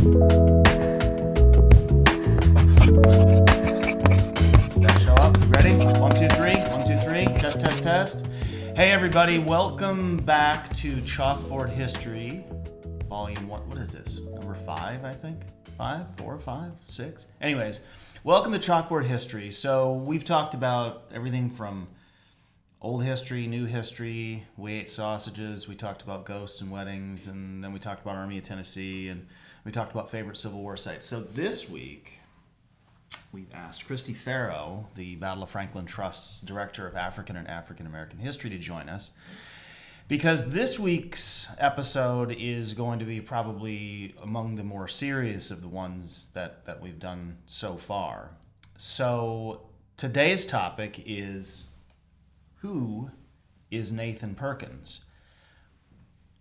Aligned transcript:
Show 0.00 0.06
up. 5.18 5.36
Ready? 5.54 5.74
One, 6.00 6.10
two, 6.12 6.26
three. 6.30 6.56
One, 6.56 6.86
two, 6.86 6.96
three. 6.96 7.26
Test, 7.26 7.60
test, 7.60 7.82
test. 7.82 8.26
Hey, 8.74 8.92
everybody. 8.92 9.38
Welcome 9.38 10.16
back 10.16 10.72
to 10.76 11.02
Chalkboard 11.02 11.68
History, 11.68 12.46
Volume 13.10 13.46
One. 13.46 13.68
What 13.68 13.76
is 13.76 13.92
this? 13.92 14.20
Number 14.20 14.54
five, 14.54 15.04
I 15.04 15.12
think. 15.12 15.42
Five, 15.76 16.06
four, 16.16 16.38
five, 16.38 16.72
six. 16.88 17.26
Anyways, 17.42 17.82
welcome 18.24 18.52
to 18.52 18.58
Chalkboard 18.58 19.04
History. 19.04 19.50
So 19.50 19.92
we've 19.92 20.24
talked 20.24 20.54
about 20.54 21.10
everything 21.12 21.50
from 21.50 21.88
old 22.82 23.04
history, 23.04 23.46
new 23.46 23.66
history. 23.66 24.46
We 24.56 24.72
ate 24.72 24.90
sausages. 24.90 25.68
We 25.68 25.74
talked 25.74 26.02
about 26.02 26.24
ghosts 26.24 26.60
and 26.60 26.70
weddings, 26.70 27.26
and 27.26 27.62
then 27.62 27.72
we 27.72 27.78
talked 27.78 28.02
about 28.02 28.16
Army 28.16 28.38
of 28.38 28.44
Tennessee, 28.44 29.08
and 29.08 29.26
we 29.64 29.72
talked 29.72 29.92
about 29.92 30.10
favorite 30.10 30.36
Civil 30.36 30.60
War 30.60 30.76
sites. 30.76 31.06
So 31.06 31.20
this 31.20 31.68
week 31.68 32.20
we've 33.32 33.52
asked 33.52 33.86
Christy 33.86 34.14
Farrow, 34.14 34.88
the 34.94 35.16
Battle 35.16 35.42
of 35.42 35.50
Franklin 35.50 35.84
Trust's 35.84 36.40
Director 36.40 36.86
of 36.86 36.96
African 36.96 37.36
and 37.36 37.48
African 37.48 37.86
American 37.86 38.18
History, 38.18 38.50
to 38.50 38.58
join 38.58 38.88
us. 38.88 39.10
Because 40.08 40.50
this 40.50 40.76
week's 40.76 41.46
episode 41.58 42.34
is 42.36 42.72
going 42.72 42.98
to 42.98 43.04
be 43.04 43.20
probably 43.20 44.14
among 44.20 44.56
the 44.56 44.64
more 44.64 44.88
serious 44.88 45.52
of 45.52 45.60
the 45.60 45.68
ones 45.68 46.30
that, 46.34 46.64
that 46.64 46.80
we've 46.80 46.98
done 46.98 47.36
so 47.46 47.76
far. 47.76 48.30
So 48.76 49.68
today's 49.96 50.46
topic 50.46 51.04
is 51.06 51.66
who 52.60 53.10
is 53.70 53.92
Nathan 53.92 54.34
Perkins? 54.34 55.04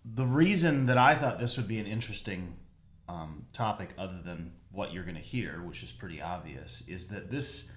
The 0.06 0.26
reason 0.26 0.86
that 0.86 0.98
I 0.98 1.16
thought 1.16 1.40
this 1.40 1.58
would 1.58 1.68
be 1.68 1.80
an 1.80 1.86
interesting 1.86 2.56
um, 3.08 3.46
topic, 3.54 3.90
other 3.98 4.20
than 4.24 4.54
what 4.72 4.94
you're 4.94 5.04
going 5.04 5.16
to 5.16 5.22
hear, 5.22 5.62
which 5.62 5.84
is 5.84 5.92
pretty 5.92 6.22
obvious, 6.22 6.84
is 6.88 7.08
that 7.10 7.32
this 7.32 7.70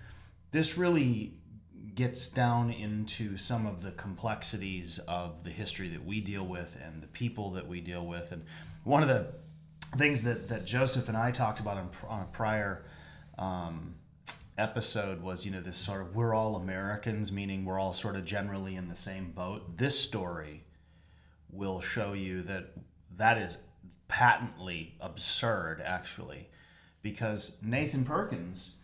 this 0.53 0.77
really 0.77 1.35
gets 1.95 2.29
down 2.29 2.71
into 2.71 3.37
some 3.37 3.67
of 3.67 3.83
the 3.83 3.91
complexities 3.93 4.99
of 5.09 5.45
the 5.45 5.51
history 5.51 5.89
that 5.89 6.05
we 6.05 6.21
deal 6.21 6.45
with 6.45 6.79
and 6.85 7.03
the 7.03 7.07
people 7.07 7.51
that 7.53 7.67
we 7.67 7.81
deal 7.81 8.07
with. 8.07 8.33
And 8.33 8.45
one 8.85 9.03
of 9.03 9.09
the 9.09 9.27
things 9.97 10.23
that, 10.23 10.49
that 10.49 10.65
Joseph 10.65 11.09
and 11.09 11.17
I 11.17 11.31
talked 11.33 11.61
about 11.61 11.77
on, 11.77 11.91
on 12.09 12.21
a 12.23 12.27
prior 12.27 12.85
um, 13.39 13.95
episode 14.59 15.23
was, 15.23 15.45
you 15.45 15.53
know, 15.53 15.61
this 15.61 15.79
sort 15.79 16.03
of 16.03 16.15
we're 16.15 16.35
all 16.35 16.57
Americans, 16.57 17.33
meaning 17.33 17.65
we're 17.65 17.79
all 17.79 17.95
sort 17.95 18.17
of 18.17 18.25
generally 18.25 18.77
in 18.77 18.89
the 18.89 18.97
same 18.97 19.31
boat. 19.31 19.77
This 19.77 19.99
story 19.99 20.65
will 21.51 21.81
show 21.81 22.13
you 22.13 22.43
that 22.43 22.73
that 23.17 23.39
is 23.39 23.59
patently 24.09 24.95
absurd, 25.01 25.83
actually, 25.85 26.49
because 27.03 27.57
Nathan 27.63 28.05
Perkins 28.05 28.75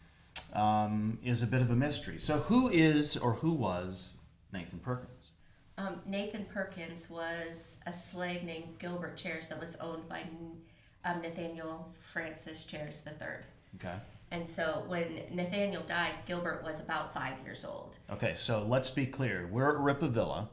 um, 0.52 1.19
is 1.22 1.42
a 1.42 1.46
bit 1.46 1.61
of 1.61 1.70
a 1.70 1.77
mystery. 1.77 2.19
So, 2.19 2.39
who 2.39 2.69
is 2.69 3.16
or 3.16 3.34
who 3.34 3.52
was 3.52 4.14
Nathan 4.52 4.78
Perkins? 4.78 5.33
Um, 5.77 6.00
Nathan 6.06 6.44
Perkins 6.52 7.08
was 7.08 7.78
a 7.86 7.92
slave 7.92 8.42
named 8.42 8.78
Gilbert 8.78 9.16
Cheairs 9.16 9.48
that 9.48 9.61
was 9.61 9.77
owned 9.77 10.08
by 10.08 10.24
um, 11.05 11.22
Nathaniel 11.22 11.92
Francis 12.00 12.64
Cheairs 12.64 13.06
III. 13.06 13.28
Okay. 13.77 13.96
And 14.31 14.48
so 14.48 14.84
when 14.87 15.23
Nathaniel 15.31 15.83
died, 15.83 16.12
Gilbert 16.27 16.62
was 16.62 16.81
about 16.81 17.15
five 17.15 17.34
years 17.45 17.65
old. 17.65 17.98
Okay, 18.11 18.35
so 18.37 18.62
let's 18.62 18.91
be 18.91 19.07
clear. 19.07 19.48
We're 19.51 19.70
at 19.70 19.77
Rippavilla, 19.77 20.48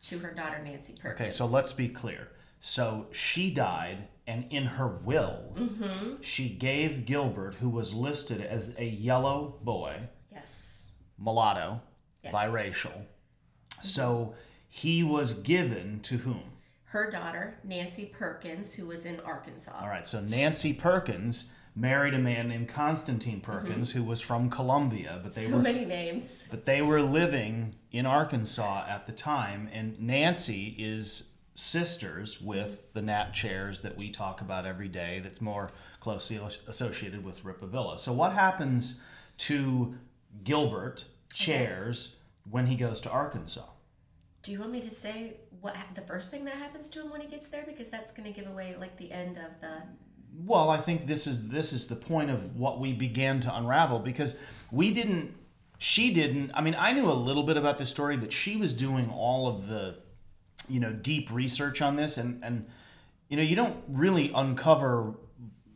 to 0.04 0.20
her 0.20 0.32
daughter 0.34 0.62
Nancy 0.64 0.94
Perkins. 0.94 1.22
Okay, 1.22 1.30
so 1.32 1.46
let's 1.46 1.74
be 1.74 1.88
clear. 1.90 2.30
So 2.60 3.08
she 3.12 3.52
died, 3.52 4.08
and 4.28 4.46
in 4.52 4.64
her 4.66 4.88
will, 4.88 5.54
Mm-hmm. 5.56 6.22
she 6.22 6.50
gave 6.50 7.06
Gilbert, 7.06 7.56
who 7.56 7.70
was 7.70 7.94
listed 7.94 8.42
as 8.42 8.74
a 8.78 8.86
yellow 8.86 9.58
boy, 9.64 10.02
Yes. 10.32 10.92
mulatto, 11.18 11.82
Yes. 12.24 12.34
biracial. 12.34 13.06
So 13.82 14.36
he 14.70 15.04
was 15.04 15.34
given 15.34 16.00
to 16.02 16.18
whom? 16.20 16.44
Her 16.86 17.10
daughter, 17.10 17.60
Nancy 17.64 18.06
Perkins, 18.06 18.74
who 18.76 18.86
was 18.86 19.06
in 19.06 19.20
Arkansas. 19.22 19.78
All 19.82 19.90
right, 19.90 20.08
so 20.08 20.22
Nancy 20.22 20.74
Perkins 20.74 21.50
married 21.76 22.14
a 22.14 22.20
man 22.20 22.48
named 22.50 22.68
Constantine 22.70 23.42
Perkins, 23.42 23.92
who 23.92 24.04
was 24.04 24.22
from 24.22 24.50
Columbia, 24.50 25.20
but 25.24 25.34
they 25.34 25.42
Mm-hmm. 25.42 25.52
so 25.52 25.58
were 25.58 25.64
many 25.64 25.86
names. 25.86 26.48
but 26.52 26.66
they 26.66 26.82
were 26.82 27.02
living 27.02 27.76
in 27.92 28.06
Arkansas 28.06 28.86
at 28.88 29.06
the 29.08 29.12
time, 29.14 29.70
and 29.74 30.00
Nancy 30.00 30.76
is 30.78 31.30
sisters 31.56 32.42
with 32.42 32.92
the 32.94 33.02
Nat 33.02 33.32
Cheairs 33.34 33.82
that 33.82 33.98
we 33.98 34.10
talk 34.12 34.42
about 34.42 34.66
every 34.66 34.88
day. 34.88 35.20
That's 35.24 35.42
more 35.42 35.70
closely 36.00 36.40
associated 36.68 37.24
with 37.24 37.44
Rippavilla. 37.44 38.00
So, 38.00 38.12
what 38.12 38.34
happens 38.34 39.00
to 39.40 39.96
Gilbert 40.44 41.06
Cheairs 41.34 42.16
when 42.50 42.68
he 42.68 42.76
goes 42.76 43.00
to 43.02 43.10
Arkansas? 43.10 43.66
Do 44.42 44.52
you 44.52 44.60
want 44.60 44.72
me 44.74 44.82
to 44.82 44.90
say 44.92 45.38
what 45.62 45.76
the 45.96 46.02
first 46.02 46.30
thing 46.30 46.44
that 46.46 46.56
happens 46.56 46.90
to 46.90 47.02
him 47.02 47.10
when 47.12 47.22
he 47.22 47.28
gets 47.28 47.48
there? 47.48 47.64
Because 47.66 47.90
that's 47.90 48.12
going 48.12 48.32
to 48.32 48.38
give 48.40 48.50
away 48.52 48.76
like 48.80 48.98
the 48.98 49.12
end 49.12 49.38
of 49.38 49.60
the. 49.62 49.78
Well, 50.36 50.70
I 50.70 50.78
think 50.78 51.08
this 51.08 51.28
is 51.28 51.50
this 51.50 51.74
is 51.74 51.88
the 51.88 51.96
point 51.96 52.30
of 52.30 52.56
what 52.56 52.80
we 52.80 52.94
began 52.94 53.40
to 53.42 53.56
unravel 53.56 54.00
because 54.00 54.38
we 54.72 54.94
didn't 54.94 55.36
she 55.78 56.14
didn't 56.14 56.52
I 56.54 56.62
mean 56.62 56.76
I 56.78 56.92
knew 56.94 57.10
a 57.10 57.14
little 57.14 57.44
bit 57.44 57.58
about 57.58 57.78
this 57.78 57.90
story 57.90 58.18
but 58.18 58.32
she 58.32 58.56
was 58.56 58.74
doing 58.74 59.10
all 59.10 59.48
of 59.48 59.68
the 59.68 59.98
you 60.68 60.80
know 60.80 60.92
deep 60.94 61.32
research 61.32 61.82
on 61.82 61.96
this 61.96 62.18
and 62.18 62.44
and 62.44 62.68
you 63.28 63.38
know 63.38 63.44
you 63.44 63.56
don't 63.56 63.84
really 63.88 64.32
uncover 64.34 65.16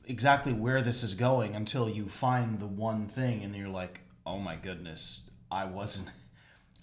exactly 0.06 0.54
where 0.54 0.82
this 0.82 1.04
is 1.04 1.14
going 1.14 1.56
until 1.56 1.90
you 1.90 2.08
find 2.08 2.60
the 2.60 2.68
one 2.68 3.08
thing 3.08 3.44
and 3.44 3.56
you're 3.56 3.68
like 3.68 4.00
oh 4.26 4.40
my 4.40 4.56
goodness 4.56 5.22
I 5.52 5.66
wasn't 5.66 6.10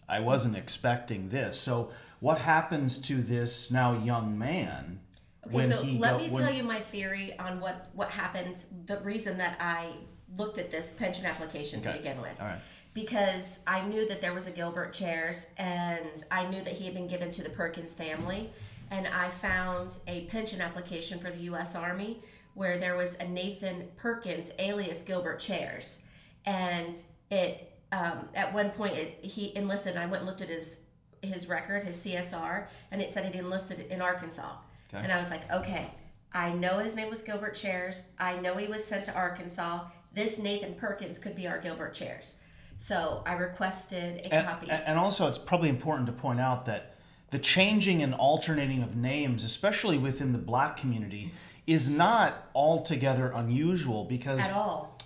I 0.09 0.20
wasn't 0.20 0.56
expecting 0.56 1.31
this. 1.31 1.59
So 1.59 1.91
what 2.20 2.38
happens 2.38 3.00
to 3.03 3.23
this 3.23 3.70
now 3.70 3.99
young 4.03 4.38
man 4.38 5.00
Okay, 5.46 5.64
so 5.64 5.82
let 5.82 6.19
me 6.19 6.31
tell 6.31 6.52
you 6.52 6.62
my 6.62 6.81
theory 6.81 7.38
on 7.38 7.61
what 7.61 7.91
what 7.94 8.11
happened. 8.11 8.64
The 8.87 8.99
reason 9.00 9.38
that 9.38 9.56
I 9.61 9.93
looked 10.37 10.58
at 10.58 10.70
this 10.70 10.93
pension 10.94 11.26
application 11.26 11.81
to 11.82 11.93
begin 11.93 12.20
with. 12.20 12.38
right. 12.41 12.58
Because 12.93 13.62
I 13.67 13.82
knew 13.82 14.06
that 14.06 14.20
there 14.20 14.32
was 14.32 14.46
a 14.46 14.52
Gilbert 14.52 14.93
Cheairs, 14.93 15.50
and 15.58 16.25
I 16.31 16.46
knew 16.46 16.62
that 16.62 16.75
he 16.75 16.85
had 16.85 16.94
been 16.94 17.08
given 17.08 17.31
to 17.32 17.43
the 17.43 17.50
Perkins 17.50 17.93
family, 17.93 18.50
and 18.91 19.08
I 19.08 19.31
found 19.31 19.99
a 20.06 20.26
pension 20.26 20.61
application 20.61 21.19
for 21.19 21.31
the 21.31 21.38
U.S. 21.38 21.75
Army 21.75 22.23
where 22.55 22.79
there 22.79 22.96
was 22.96 23.17
a 23.17 23.26
Nathan 23.26 23.88
Perkins 23.96 24.52
alias 24.61 25.02
Gilbert 25.02 25.41
Cheairs, 25.41 26.02
and 26.46 27.02
it 27.31 27.73
um, 27.93 28.29
at 28.35 28.52
one 28.55 28.70
point 28.70 28.94
it, 28.94 29.19
he 29.23 29.55
enlisted. 29.56 29.94
And 29.94 30.02
I 30.02 30.06
went 30.06 30.23
and 30.23 30.26
looked 30.26 30.43
at 30.43 30.49
his 30.49 30.81
his 31.23 31.49
record, 31.49 31.85
his 31.85 32.05
CSR, 32.05 32.67
and 32.91 33.00
it 33.02 33.11
said 33.11 33.32
he 33.32 33.38
enlisted 33.38 33.87
in 33.91 34.00
Arkansas. 34.00 34.56
Okay. 34.94 35.02
And 35.02 35.12
I 35.12 35.19
was 35.19 35.31
like, 35.31 35.50
okay, 35.52 35.91
I 36.32 36.52
know 36.52 36.79
his 36.79 36.94
name 36.94 37.11
was 37.11 37.23
Gilbert 37.23 37.55
Cheairs. 37.55 38.08
I 38.19 38.37
know 38.37 38.56
he 38.56 38.67
was 38.67 38.85
sent 38.85 39.05
to 39.06 39.14
Arkansas. 39.14 39.85
This 40.14 40.38
Nathan 40.38 40.75
Perkins 40.75 41.19
could 41.19 41.35
be 41.35 41.46
our 41.49 41.58
Gilbert 41.58 41.94
Cheairs. 41.94 42.37
So 42.79 43.23
I 43.26 43.35
requested 43.35 44.19
a 44.26 44.35
And, 44.35 44.46
copy. 44.46 44.70
and 44.70 44.99
also, 44.99 45.29
it's 45.29 45.38
probably 45.38 45.69
important 45.69 46.06
to 46.06 46.12
point 46.12 46.41
out 46.41 46.67
that 46.67 46.96
the 47.31 47.38
changing 47.38 48.02
and 48.02 48.14
alternating 48.14 48.82
of 48.82 48.94
names, 48.96 49.44
especially 49.44 49.99
within 49.99 50.32
the 50.32 50.38
black 50.38 50.76
community, 50.76 51.32
is 51.67 51.88
not 51.88 52.49
altogether 52.55 53.32
unusual 53.35 54.05
because 54.05 54.41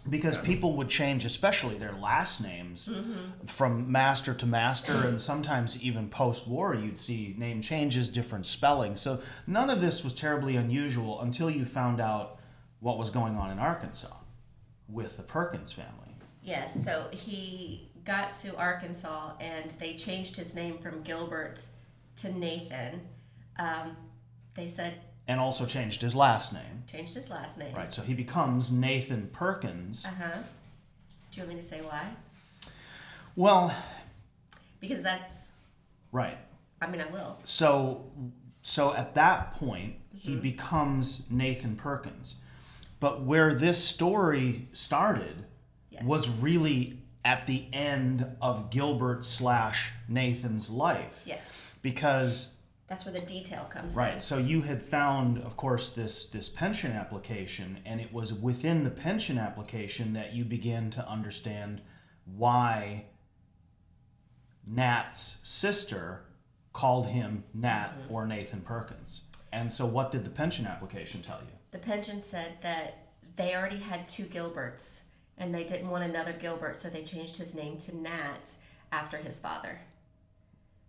at 0.08 0.14
all. 0.14 0.20
because 0.32 0.38
people 0.38 0.74
would 0.76 0.88
change, 0.88 1.24
especially 1.24 1.76
their 1.78 1.92
last 1.92 2.40
names, 2.40 2.88
Mm-hmm. 2.88 3.46
from 3.46 3.90
master 3.90 4.34
to 4.34 4.46
master, 4.46 5.06
and 5.06 5.20
sometimes 5.20 5.82
even 5.82 6.08
post-war, 6.08 6.74
you'd 6.74 6.98
see 6.98 7.34
name 7.38 7.60
changes, 7.62 8.08
different 8.08 8.46
spelling. 8.46 8.96
So 8.96 9.20
none 9.46 9.70
of 9.70 9.80
this 9.80 10.04
was 10.04 10.14
terribly 10.14 10.56
unusual 10.56 11.20
until 11.20 11.50
you 11.50 11.64
found 11.64 12.00
out 12.00 12.38
what 12.80 12.98
was 12.98 13.10
going 13.10 13.36
on 13.36 13.50
in 13.50 13.58
Arkansas 13.58 14.14
with 14.88 15.16
the 15.16 15.22
Perkins 15.22 15.72
family. 15.72 16.14
Yes, 16.42 16.82
so 16.84 17.08
he 17.10 17.90
got 18.04 18.32
to 18.34 18.56
Arkansas 18.56 19.32
and 19.40 19.70
they 19.72 19.94
changed 19.94 20.36
his 20.36 20.54
name 20.54 20.78
from 20.78 21.02
Gilbert 21.02 21.60
to 22.16 22.32
Nathan. 22.32 23.02
Um, 23.58 23.96
they 24.54 24.66
said 24.66 24.94
And 25.28 25.38
also 25.38 25.66
changed 25.66 26.00
his 26.02 26.14
last 26.16 26.52
name. 26.54 26.82
changed 26.90 27.14
his 27.14 27.28
last 27.30 27.58
name. 27.58 27.74
Right, 27.74 27.92
so 27.92 28.00
he 28.02 28.14
becomes 28.14 28.72
Nathan 28.72 29.28
Perkins. 29.32 30.04
Uh 30.06 30.08
huh. 30.18 30.38
Do 31.30 31.40
you 31.40 31.46
want 31.46 31.56
me 31.56 31.60
to 31.62 31.66
say 31.66 31.80
why? 31.82 32.06
Well, 33.36 33.74
Because 34.80 35.02
that's. 35.02 35.52
right. 36.12 36.38
I 36.80 36.86
mean, 36.86 37.00
I 37.00 37.06
will. 37.06 37.36
So 37.44 38.10
so 38.62 38.94
at 38.94 39.14
that 39.16 39.54
point 39.54 39.96
he 40.14 40.34
becomes 40.36 41.22
Nathan 41.30 41.76
Perkins. 41.76 42.36
But 43.00 43.22
where 43.22 43.54
this 43.54 43.82
story 43.84 44.62
started 44.72 45.44
Yes. 45.90 46.04
was 46.04 46.28
really 46.28 46.98
at 47.24 47.46
the 47.46 47.66
end 47.72 48.24
of 48.40 48.70
Gilbert 48.70 49.24
slash 49.24 49.92
Nathan's 50.08 50.70
life. 50.70 51.22
Yes, 51.26 51.70
Because 51.82 52.54
that's 52.88 53.04
where 53.04 53.14
the 53.14 53.20
detail 53.20 53.66
comes 53.70 53.92
in. 53.92 53.98
Right. 53.98 54.22
So 54.22 54.38
you 54.38 54.62
had 54.62 54.82
found, 54.82 55.38
of 55.38 55.56
course, 55.56 55.90
this 55.90 56.28
this 56.28 56.48
pension 56.48 56.92
application, 56.92 57.80
and 57.84 58.00
it 58.00 58.12
was 58.12 58.32
within 58.32 58.84
the 58.84 58.90
pension 58.90 59.38
application 59.38 60.14
that 60.14 60.32
you 60.32 60.44
began 60.44 60.90
to 60.92 61.06
understand 61.06 61.82
why 62.24 63.04
Nat's 64.66 65.38
sister 65.44 66.24
called 66.72 67.06
him 67.06 67.44
Nat 67.54 67.90
mm-hmm. 67.90 68.14
or 68.14 68.26
Nathan 68.26 68.60
Perkins. 68.62 69.22
And 69.52 69.72
so, 69.72 69.84
what 69.86 70.10
did 70.10 70.24
the 70.24 70.30
pension 70.30 70.66
application 70.66 71.22
tell 71.22 71.40
you? 71.40 71.52
The 71.70 71.78
pension 71.78 72.20
said 72.22 72.58
that 72.62 73.08
they 73.36 73.54
already 73.54 73.78
had 73.78 74.08
two 74.08 74.24
Gilberts 74.24 75.02
and 75.36 75.54
they 75.54 75.64
didn't 75.64 75.90
want 75.90 76.04
another 76.04 76.32
Gilbert, 76.32 76.76
so 76.76 76.88
they 76.88 77.04
changed 77.04 77.36
his 77.36 77.54
name 77.54 77.78
to 77.78 77.96
Nat 77.96 78.52
after 78.90 79.18
his 79.18 79.38
father. 79.38 79.80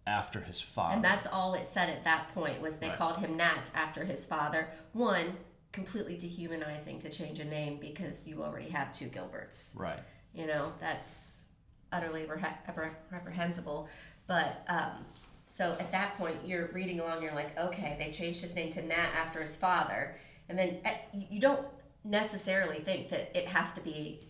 After 0.10 0.42
his 0.42 0.60
father. 0.60 0.96
And 0.96 1.04
that's 1.04 1.28
all 1.28 1.54
it 1.54 1.68
said 1.68 1.88
at 1.90 2.04
that 2.04 2.34
point 2.34 2.62
was 2.62 2.78
they 2.78 2.90
Right. 2.90 2.98
called 2.98 3.20
him 3.20 3.38
Nat 3.38 3.70
after 3.76 4.04
his 4.06 4.26
father. 4.26 4.70
One, 4.94 5.38
completely 5.72 6.18
dehumanizing 6.18 6.98
to 7.00 7.10
change 7.10 7.40
a 7.40 7.46
name 7.46 7.78
because 7.80 8.28
you 8.28 8.44
already 8.44 8.70
have 8.70 8.92
two 8.92 9.08
Gilberts. 9.08 9.78
right. 9.80 10.00
You 10.34 10.48
know, 10.48 10.74
that's 10.80 11.46
utterly 11.92 12.24
repre- 12.26 12.92
reprehensible. 13.12 13.88
But 14.26 14.64
um, 14.68 15.06
so 15.48 15.74
at 15.80 15.92
that 15.92 16.18
point, 16.18 16.38
you're 16.44 16.68
reading 16.68 17.00
along, 17.00 17.22
you're 17.22 17.36
like, 17.36 17.58
okay, 17.60 17.96
they 18.00 18.12
changed 18.12 18.42
his 18.42 18.56
name 18.56 18.72
to 18.72 18.82
Nat 18.82 19.12
after 19.16 19.42
his 19.42 19.56
father. 19.56 20.16
And 20.50 20.58
then 20.58 20.80
eh, 20.86 20.96
you 21.14 21.40
don't 21.40 21.66
necessarily 22.04 22.80
think 22.80 23.10
that 23.10 23.38
it 23.38 23.48
has 23.48 23.74
to 23.74 23.82
be 23.82 24.28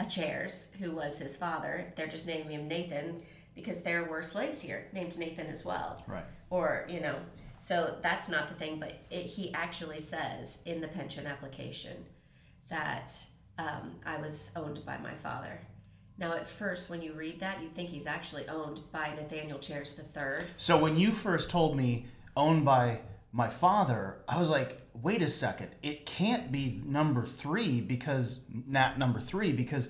a 0.00 0.04
Cheairs 0.04 0.72
who 0.78 0.92
was 0.92 1.18
his 1.18 1.36
father. 1.36 1.92
They're 1.96 2.08
just 2.08 2.26
naming 2.26 2.50
him 2.50 2.68
Nathan 2.68 3.22
because 3.54 3.82
there 3.82 4.04
were 4.04 4.22
slaves 4.22 4.60
here 4.60 4.86
named 4.92 5.16
Nathan 5.18 5.46
as 5.46 5.64
well 5.64 6.02
Right. 6.06 6.24
or 6.50 6.86
you 6.88 7.00
know 7.00 7.16
so 7.58 7.96
that's 8.02 8.28
not 8.28 8.48
the 8.48 8.54
thing 8.54 8.78
but 8.80 8.94
it, 9.10 9.26
he 9.26 9.52
actually 9.54 10.00
says 10.00 10.60
in 10.66 10.80
the 10.80 10.88
pension 10.88 11.26
application 11.26 12.04
that 12.68 13.12
um, 13.58 13.92
i 14.04 14.16
was 14.16 14.50
owned 14.56 14.84
by 14.84 14.96
my 14.98 15.14
father 15.14 15.60
now 16.18 16.32
at 16.32 16.48
first 16.48 16.90
when 16.90 17.00
you 17.02 17.12
read 17.12 17.40
that 17.40 17.62
you 17.62 17.68
think 17.68 17.88
he's 17.88 18.06
actually 18.06 18.46
owned 18.48 18.80
by 18.92 19.12
nathaniel 19.16 19.58
Cheairs 19.58 19.98
III. 19.98 20.46
So 20.56 20.78
when 20.78 20.96
you 20.96 21.10
first 21.12 21.50
told 21.50 21.76
me 21.76 22.06
owned 22.36 22.64
by 22.64 23.00
my 23.32 23.48
father, 23.50 24.18
I 24.28 24.38
was 24.38 24.48
like, 24.48 24.80
wait 25.02 25.20
a 25.22 25.28
second, 25.28 25.70
it 25.82 26.06
can't 26.06 26.52
be 26.52 26.80
number 26.86 27.26
three 27.26 27.80
because 27.80 28.44
not 28.68 28.96
number 28.96 29.18
three 29.18 29.50
because 29.52 29.88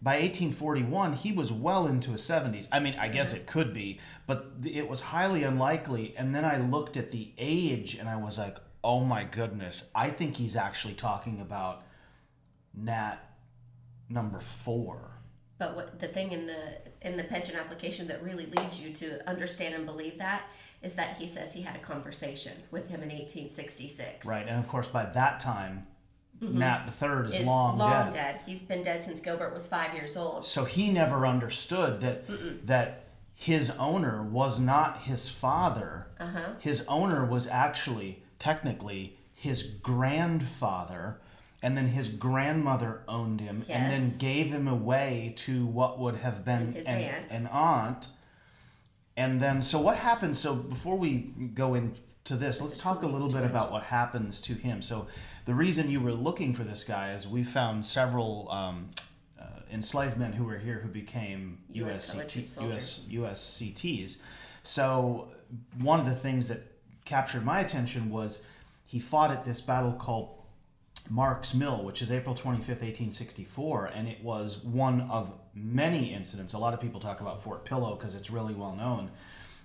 by 0.00 0.12
1841 0.20 1.14
he 1.14 1.32
was 1.32 1.50
well 1.50 1.86
into 1.86 2.12
his 2.12 2.22
70s. 2.22 2.68
I 2.70 2.78
mean, 2.78 2.94
I 2.98 3.08
guess 3.08 3.32
it 3.32 3.46
could 3.46 3.74
be, 3.74 3.98
but 4.26 4.52
it 4.64 4.88
was 4.88 5.00
highly 5.00 5.42
unlikely. 5.42 6.14
And 6.16 6.34
then 6.34 6.44
I 6.44 6.58
looked 6.58 6.96
at 6.96 7.10
the 7.10 7.32
age 7.38 7.94
and 7.96 8.08
I 8.08 8.16
was 8.16 8.38
like, 8.38 8.56
oh 8.84 9.00
my 9.04 9.24
goodness, 9.24 9.90
I 9.94 10.10
think 10.10 10.36
he's 10.36 10.54
actually 10.56 10.94
talking 10.94 11.40
about 11.40 11.82
Nat 12.74 13.16
number 14.08 14.40
four. 14.40 15.10
but 15.58 15.74
what 15.74 15.98
the 15.98 16.06
thing 16.08 16.32
in 16.32 16.46
the 16.46 16.62
in 17.02 17.16
the 17.16 17.24
pension 17.24 17.56
application 17.56 18.06
that 18.08 18.22
really 18.22 18.46
leads 18.46 18.80
you 18.80 18.92
to 18.92 19.28
understand 19.28 19.74
and 19.74 19.84
believe 19.84 20.18
that 20.18 20.42
is 20.82 20.94
that 20.94 21.16
he 21.18 21.26
says 21.26 21.52
he 21.52 21.62
had 21.62 21.74
a 21.76 21.80
conversation 21.80 22.52
with 22.70 22.88
him 22.88 23.02
in 23.02 23.08
1866 23.08 24.26
Right, 24.26 24.46
and 24.46 24.58
of 24.58 24.68
course 24.68 24.88
by 24.88 25.04
that 25.06 25.40
time, 25.40 25.86
Nat 26.40 26.84
the 26.86 26.92
third 26.92 27.28
is, 27.28 27.40
is 27.40 27.46
long, 27.46 27.78
dead. 27.78 28.12
dead 28.12 28.40
he's 28.46 28.62
been 28.62 28.82
dead 28.82 29.02
since 29.04 29.20
gilbert 29.20 29.52
was 29.52 29.66
five 29.66 29.94
years 29.94 30.16
old 30.16 30.46
So 30.46 30.64
he 30.64 30.90
never 30.90 31.26
understood 31.26 32.00
that 32.00 32.24
that 32.66 33.04
his 33.34 33.70
owner 33.78 34.22
was 34.22 34.58
not 34.58 35.02
his 35.02 35.28
father. 35.28 36.06
uh-huh 36.18 36.54
His 36.58 36.84
owner 36.88 37.24
was 37.24 37.46
actually 37.46 38.22
technically 38.38 39.16
his 39.34 39.62
grandfather, 39.62 41.20
and 41.62 41.76
then 41.76 41.86
his 41.86 42.08
grandmother 42.08 43.02
owned 43.06 43.40
him, 43.40 43.64
and 43.68 43.92
then 43.92 44.18
gave 44.18 44.48
him 44.50 44.66
away 44.66 45.34
to 45.38 45.64
what 45.66 45.98
would 45.98 46.16
have 46.16 46.44
been 46.44 46.72
His 46.72 46.86
an, 46.86 47.00
aunt. 47.00 47.30
an 47.30 47.46
aunt. 47.46 48.06
And 49.16 49.40
then, 49.40 49.62
so 49.62 49.80
what 49.80 49.96
happens? 49.96 50.38
So 50.38 50.54
before 50.54 50.96
we 50.96 51.30
go 51.54 51.74
into 51.74 52.34
this, 52.36 52.60
let's 52.60 52.78
talk 52.78 53.02
a 53.02 53.06
little 53.06 53.30
bit 53.30 53.44
about 53.44 53.70
what 53.72 53.84
happens 53.84 54.40
to 54.42 54.54
him. 54.54 54.82
So 54.82 55.06
the 55.48 55.54
reason 55.54 55.90
you 55.90 55.98
were 55.98 56.12
looking 56.12 56.52
for 56.52 56.62
this 56.62 56.84
guy 56.84 57.14
is 57.14 57.26
we 57.26 57.42
found 57.42 57.82
several 57.82 58.50
um, 58.50 58.90
uh, 59.40 59.44
enslaved 59.72 60.18
men 60.18 60.34
who 60.34 60.44
were 60.44 60.58
here 60.58 60.78
who 60.80 60.90
became 60.90 61.56
US 61.72 62.14
USCT, 62.14 62.70
US. 62.70 63.06
USCTs. 63.10 64.16
So 64.62 65.28
one 65.80 66.00
of 66.00 66.04
the 66.04 66.14
things 66.14 66.48
that 66.48 66.60
captured 67.06 67.46
my 67.46 67.60
attention 67.60 68.10
was 68.10 68.44
he 68.84 69.00
fought 69.00 69.30
at 69.30 69.46
this 69.46 69.62
battle 69.62 69.92
called 69.92 70.36
Mark's 71.08 71.54
Mill, 71.54 71.82
which 71.82 72.02
is 72.02 72.12
April 72.12 72.34
25th, 72.34 72.82
1864, 72.82 73.86
and 73.86 74.06
it 74.06 74.22
was 74.22 74.58
one 74.58 75.00
of 75.10 75.32
many 75.54 76.12
incidents. 76.12 76.52
A 76.52 76.58
lot 76.58 76.74
of 76.74 76.80
people 76.82 77.00
talk 77.00 77.22
about 77.22 77.42
Fort 77.42 77.64
Pillow 77.64 77.94
because 77.94 78.14
it's 78.14 78.28
really 78.28 78.52
well 78.52 78.76
known. 78.76 79.12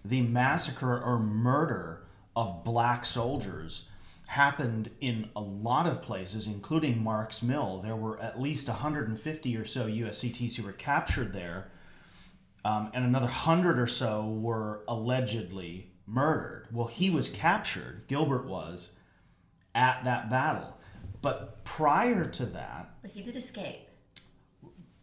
The 0.05 0.21
massacre 0.21 0.97
or 1.03 1.19
murder 1.19 2.05
of 2.37 2.63
black 2.63 3.05
soldiers 3.05 3.89
happened 4.33 4.89
in 4.99 5.29
a 5.35 5.41
lot 5.41 5.85
of 5.85 6.01
places, 6.01 6.47
including 6.47 7.03
Mark's 7.03 7.43
Mill. 7.43 7.81
There 7.83 7.95
were 7.95 8.19
at 8.19 8.41
least 8.41 8.67
150 8.67 9.57
or 9.57 9.65
so 9.65 9.85
USCTs 9.85 10.55
who 10.55 10.63
were 10.63 10.71
captured 10.71 11.33
there, 11.33 11.69
um, 12.65 12.89
and 12.95 13.05
another 13.05 13.27
100 13.27 13.79
or 13.79 13.85
so 13.85 14.25
were 14.25 14.81
allegedly 14.87 15.91
murdered. 16.07 16.67
Well, 16.71 16.87
he 16.87 17.11
was 17.11 17.29
captured, 17.29 18.05
Gilbert 18.07 18.47
was, 18.47 18.93
at 19.75 20.03
that 20.05 20.31
battle. 20.31 20.77
But 21.21 21.63
prior 21.63 22.25
to 22.25 22.45
that, 22.47 22.95
but 23.03 23.11
he 23.11 23.21
did 23.21 23.37
escape 23.37 23.87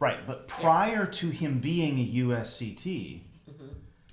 right, 0.01 0.27
but 0.27 0.49
prior 0.49 1.07
to 1.07 1.29
him 1.29 1.61
being 1.61 1.99
a 2.01 2.13
USCT, 2.25 3.23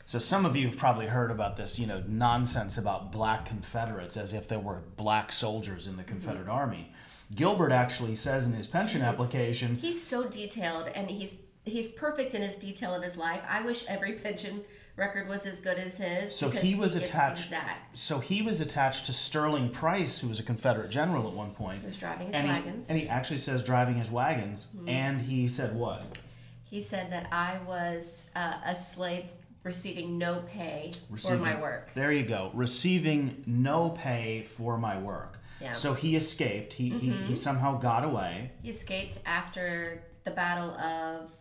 so 0.08 0.20
some 0.20 0.46
of 0.46 0.56
you 0.56 0.70
have 0.70 0.78
probably 0.78 1.08
heard 1.08 1.32
about 1.32 1.58
this, 1.58 1.78
you 1.78 1.86
know, 1.86 2.02
nonsense 2.08 2.78
about 2.78 3.12
black 3.12 3.46
Confederates 3.46 4.16
as 4.16 4.34
if 4.34 4.48
there 4.48 4.58
were 4.58 4.84
black 4.96 5.34
soldiers 5.34 5.86
in 5.86 5.98
the 5.98 6.04
Confederate 6.04 6.48
Army. 6.48 6.94
Gilbert 7.36 7.74
actually 7.74 8.16
says 8.16 8.48
in 8.48 8.54
his 8.54 8.68
pension 8.68 9.02
He's- 9.02 9.12
application, 9.14 9.76
He's 9.76 10.02
so 10.02 10.26
detailed, 10.30 10.88
and 10.96 11.10
he's 11.10 11.42
he's 11.66 11.90
perfect 11.92 12.34
in 12.34 12.42
his 12.42 12.56
detail 12.56 12.96
of 12.96 13.04
his 13.04 13.18
life. 13.18 13.42
I 13.50 13.60
wish 13.60 13.86
every 13.90 14.14
pension 14.14 14.62
record 14.96 15.28
was 15.28 15.46
as 15.46 15.60
good 15.60 15.78
as 15.78 15.98
his. 15.98 16.34
So 16.34 16.52
he 16.52 16.74
was 16.74 16.96
attached- 16.96 17.44
Exact. 17.44 17.94
so 17.94 18.20
he 18.20 18.42
was 18.42 18.62
attached 18.62 19.08
to 19.08 19.14
Sterling 19.14 19.72
Price, 19.72 20.20
who 20.22 20.30
was 20.30 20.40
a 20.40 20.44
Confederate 20.44 20.90
general 20.90 21.28
at 21.28 21.34
one 21.34 21.52
point. 21.52 21.82
He 21.82 21.88
was 21.88 21.98
driving 22.00 22.28
his 22.28 22.36
and 22.38 22.48
he, 22.48 22.54
wagons. 22.54 22.86
Mm-hmm. 22.86 22.92
and 22.94 23.02
he 23.02 23.10
actually 23.10 23.40
says 23.40 23.62
driving 23.62 23.96
his 23.96 24.10
wagons, 24.10 24.68
and 24.88 25.20
he 25.20 25.50
said 25.50 25.76
what? 25.76 26.18
He 26.64 26.82
said 26.82 27.12
that 27.12 27.28
I 27.34 27.60
was 27.68 28.30
uh, 28.38 28.54
a 28.66 28.74
slave 28.78 29.26
receiving 29.68 30.18
no 30.18 30.44
pay 30.48 30.92
Receiving- 31.10 31.38
for 31.38 31.44
my 31.44 31.60
work. 31.62 31.92
There 31.94 32.12
you 32.12 32.24
go. 32.26 32.50
Receiving 32.54 33.44
no 33.46 33.90
pay 33.92 34.42
for 34.44 34.78
my 34.78 34.98
work. 34.98 35.38
Yeah. 35.62 35.68
Mm-hmm. 35.68 35.76
So 35.78 35.94
he 35.94 36.16
escaped. 36.16 36.74
He, 36.74 36.90
he, 36.90 37.10
he 37.12 37.36
somehow 37.36 37.78
got 37.80 38.04
away. 38.04 38.52
He 38.64 38.70
escaped 38.70 39.20
after 39.26 40.04
the 40.24 40.32
Battle 40.32 40.72
of 40.72 41.32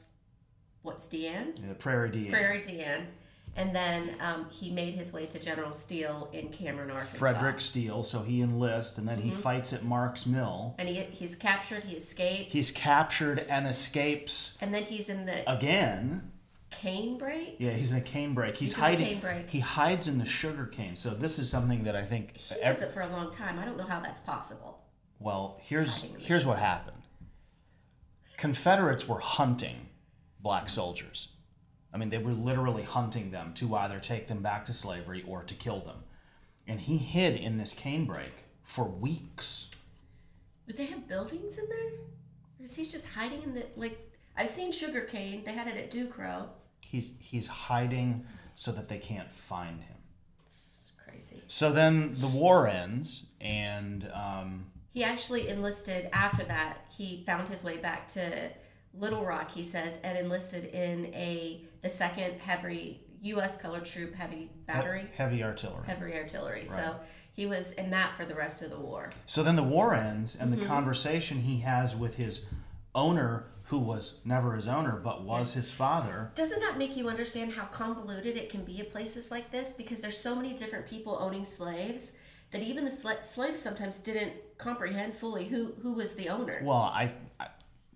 what's 0.82 1.06
D'Ane? 1.06 1.54
The 1.68 1.74
Prairie 1.74 2.10
D'Ane. 2.10 2.30
Prairie 2.30 2.60
D'Ane. 2.62 3.06
And 3.58 3.74
then 3.74 4.16
um, 4.20 4.46
he 4.50 4.70
made 4.70 4.94
his 4.94 5.14
way 5.14 5.24
to 5.26 5.38
General 5.38 5.72
Steele 5.72 6.28
in 6.34 6.50
Camden, 6.50 6.90
Arkansas. 6.90 7.16
Frederick 7.16 7.58
Steele. 7.60 8.04
So 8.04 8.22
he 8.22 8.42
enlists, 8.42 8.98
and 8.98 9.08
then 9.08 9.18
Mm-hmm. 9.18 9.28
he 9.30 9.34
fights 9.34 9.72
at 9.72 9.82
Mark's 9.82 10.26
Mill. 10.26 10.74
And 10.78 10.88
he, 10.88 11.00
he's 11.04 11.34
captured, 11.34 11.84
he 11.84 11.96
escapes. 11.96 12.52
He's 12.52 12.70
captured 12.70 13.38
and 13.48 13.66
escapes 13.66 14.58
and 14.60 14.74
then 14.74 14.82
he's 14.84 15.08
in 15.08 15.24
the 15.26 15.50
again. 15.50 16.30
Cane 16.80 17.18
break. 17.18 17.56
Yeah, 17.58 17.72
he's 17.72 17.92
in 17.92 17.98
a 17.98 18.02
cane 18.02 18.34
break. 18.34 18.56
He's, 18.56 18.70
He's 18.72 18.78
hiding. 18.78 19.06
cane 19.06 19.20
break. 19.20 19.50
He 19.50 19.60
hides 19.60 20.08
in 20.08 20.18
the 20.18 20.24
sugar 20.26 20.66
cane. 20.66 20.96
So 20.96 21.10
this 21.10 21.38
is 21.38 21.50
something 21.50 21.84
that 21.84 21.96
I 21.96 22.04
think. 22.04 22.36
He 22.36 22.54
ev- 22.56 22.74
does 22.74 22.82
it 22.82 22.92
for 22.94 23.00
a 23.00 23.08
long 23.08 23.30
time. 23.30 23.58
I 23.58 23.64
don't 23.64 23.76
know 23.76 23.84
how 23.86 24.00
that's 24.00 24.20
possible. 24.20 24.84
well, 25.18 25.58
here's 25.62 25.88
hiding 26.00 26.14
in 26.14 26.18
the 26.20 26.24
here's 26.24 26.44
what 26.46 26.58
happened. 26.58 26.96
Confederates 28.36 29.08
were 29.08 29.20
hunting 29.20 29.88
black 30.40 30.68
soldiers. 30.68 31.28
I 31.92 31.98
mean, 31.98 32.10
they 32.10 32.18
were 32.18 32.32
literally 32.32 32.82
hunting 32.82 33.30
them 33.30 33.54
to 33.54 33.74
either 33.76 33.98
take 33.98 34.28
them 34.28 34.42
back 34.42 34.66
to 34.66 34.74
slavery 34.74 35.24
or 35.26 35.42
to 35.44 35.54
kill 35.54 35.80
them. 35.80 35.96
And 36.66 36.80
he 36.80 36.98
hid 36.98 37.36
in 37.36 37.56
this 37.56 37.72
cane 37.72 38.04
break 38.04 38.32
for 38.62 38.84
weeks. 38.84 39.70
Would 40.66 40.76
they 40.76 40.86
have 40.86 41.08
buildings 41.08 41.56
in 41.58 41.64
there? 41.68 41.92
Or 42.60 42.64
is 42.64 42.76
he 42.76 42.84
just 42.84 43.08
hiding 43.08 43.42
in 43.42 43.54
the 43.54 43.64
like? 43.76 43.98
I've 44.36 44.50
seen 44.50 44.70
sugarcane. 44.72 45.44
They 45.44 45.52
had 45.52 45.68
it 45.68 45.76
at 45.76 45.90
Ducrow. 45.90 46.48
He's 46.80 47.14
he's 47.18 47.46
hiding 47.46 48.24
so 48.54 48.72
that 48.72 48.88
they 48.88 48.98
can't 48.98 49.30
find 49.30 49.80
him. 49.82 49.96
It's 50.46 50.90
crazy. 51.04 51.42
So 51.48 51.72
then 51.72 52.14
the 52.18 52.28
war 52.28 52.66
ends, 52.68 53.26
and 53.40 54.08
um, 54.14 54.66
He 54.92 55.04
actually 55.04 55.48
enlisted 55.48 56.08
after 56.12 56.44
that. 56.44 56.86
He 56.96 57.22
found 57.26 57.48
his 57.48 57.62
way 57.64 57.76
back 57.76 58.08
to 58.08 58.50
Little 58.94 59.24
Rock, 59.24 59.50
he 59.50 59.64
says, 59.64 59.98
and 60.02 60.16
enlisted 60.16 60.64
in 60.66 61.06
a 61.14 61.62
the 61.82 61.88
second 61.88 62.40
heavy 62.40 63.00
U.S. 63.22 63.60
colored 63.60 63.84
troop 63.84 64.14
heavy 64.14 64.50
battery, 64.66 65.06
heavy 65.16 65.42
artillery. 65.42 65.84
heavy 65.86 66.14
artillery. 66.14 66.64
So 66.66 66.96
he 67.32 67.44
was 67.46 67.72
in 67.72 67.90
that 67.90 68.16
for 68.16 68.24
the 68.24 68.34
rest 68.34 68.62
of 68.62 68.70
the 68.70 68.78
war. 68.78 69.10
So 69.26 69.42
then 69.42 69.56
the 69.56 69.62
war 69.62 69.94
ends, 69.94 70.36
and 70.36 70.50
Mm-hmm. 70.50 70.60
the 70.62 70.66
conversation 70.66 71.40
he 71.40 71.60
has 71.60 71.94
with 71.96 72.14
his 72.16 72.46
owner, 72.94 73.44
who 73.66 73.78
was 73.78 74.20
never 74.24 74.54
his 74.54 74.68
owner 74.68 75.00
but 75.02 75.22
was 75.22 75.54
his 75.54 75.70
father. 75.70 76.30
Doesn't 76.34 76.60
that 76.60 76.78
make 76.78 76.96
you 76.96 77.08
understand 77.08 77.52
how 77.52 77.64
convoluted 77.64 78.36
it 78.36 78.50
can 78.50 78.64
be 78.64 78.80
at 78.80 78.90
places 78.90 79.30
like 79.30 79.50
this? 79.50 79.72
Because 79.72 80.00
there's 80.00 80.18
so 80.18 80.34
many 80.34 80.54
different 80.54 80.86
people 80.86 81.18
owning 81.20 81.44
slaves 81.44 82.12
that 82.52 82.62
even 82.62 82.84
the 82.84 82.90
sla- 82.90 83.24
slaves 83.24 83.60
sometimes 83.60 83.98
didn't 83.98 84.32
comprehend 84.56 85.14
fully 85.14 85.46
who 85.46 85.74
who 85.82 85.94
was 85.94 86.14
the 86.14 86.28
owner. 86.28 86.60
Well, 86.62 86.76
I, 86.76 87.12
I 87.40 87.48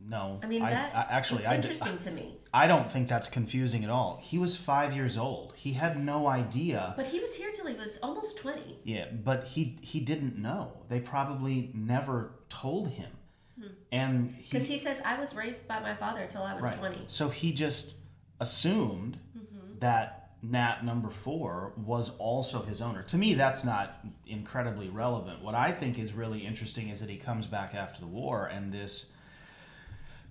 no. 0.08 0.40
I 0.42 0.46
mean, 0.46 0.62
that 0.62 0.94
I, 0.94 1.06
actually 1.10 1.42
is 1.42 1.46
I, 1.46 1.54
interesting 1.54 1.98
to 1.98 2.10
me. 2.10 2.38
I 2.52 2.66
don't 2.66 2.90
think 2.90 3.08
that's 3.08 3.28
confusing 3.28 3.84
at 3.84 3.90
all. 3.90 4.18
He 4.22 4.38
was 4.38 4.56
five 4.56 4.92
years 4.92 5.16
old. 5.16 5.52
He 5.56 5.74
had 5.74 6.02
no 6.02 6.26
idea. 6.26 6.94
But 6.96 7.06
he 7.06 7.20
was 7.20 7.36
here 7.36 7.52
till 7.52 7.66
he 7.66 7.74
was 7.74 7.98
almost 8.02 8.38
20. 8.38 8.80
Yeah, 8.82 9.06
but 9.12 9.44
he 9.44 9.78
he 9.82 10.00
didn't 10.00 10.36
know. 10.36 10.72
They 10.88 11.00
probably 11.00 11.70
never 11.74 12.32
told 12.48 12.88
him. 12.90 13.12
Hmm. 13.60 13.66
And 13.92 14.36
Because 14.38 14.68
he 14.68 14.78
says, 14.78 15.00
I 15.04 15.18
was 15.18 15.34
raised 15.34 15.68
by 15.68 15.80
my 15.80 15.94
father 15.94 16.26
till 16.28 16.42
I 16.42 16.54
was 16.54 16.64
Right. 16.64 16.78
20. 16.78 17.04
So 17.08 17.28
he 17.28 17.52
just 17.52 17.94
assumed 18.40 19.18
mm-hmm. 19.36 19.78
that 19.80 20.20
Nat 20.42 20.84
number 20.84 21.10
four 21.10 21.72
was 21.76 22.16
also 22.16 22.62
his 22.62 22.80
owner. 22.80 23.02
To 23.04 23.18
me, 23.18 23.34
that's 23.34 23.64
not 23.64 23.98
incredibly 24.26 24.88
relevant. 24.88 25.42
What 25.42 25.54
I 25.54 25.70
think 25.70 25.98
is 25.98 26.14
really 26.14 26.46
interesting 26.46 26.88
is 26.88 27.00
that 27.00 27.10
he 27.10 27.18
comes 27.18 27.46
back 27.46 27.74
after 27.74 28.00
the 28.00 28.06
war, 28.06 28.46
and 28.46 28.72
this 28.72 29.12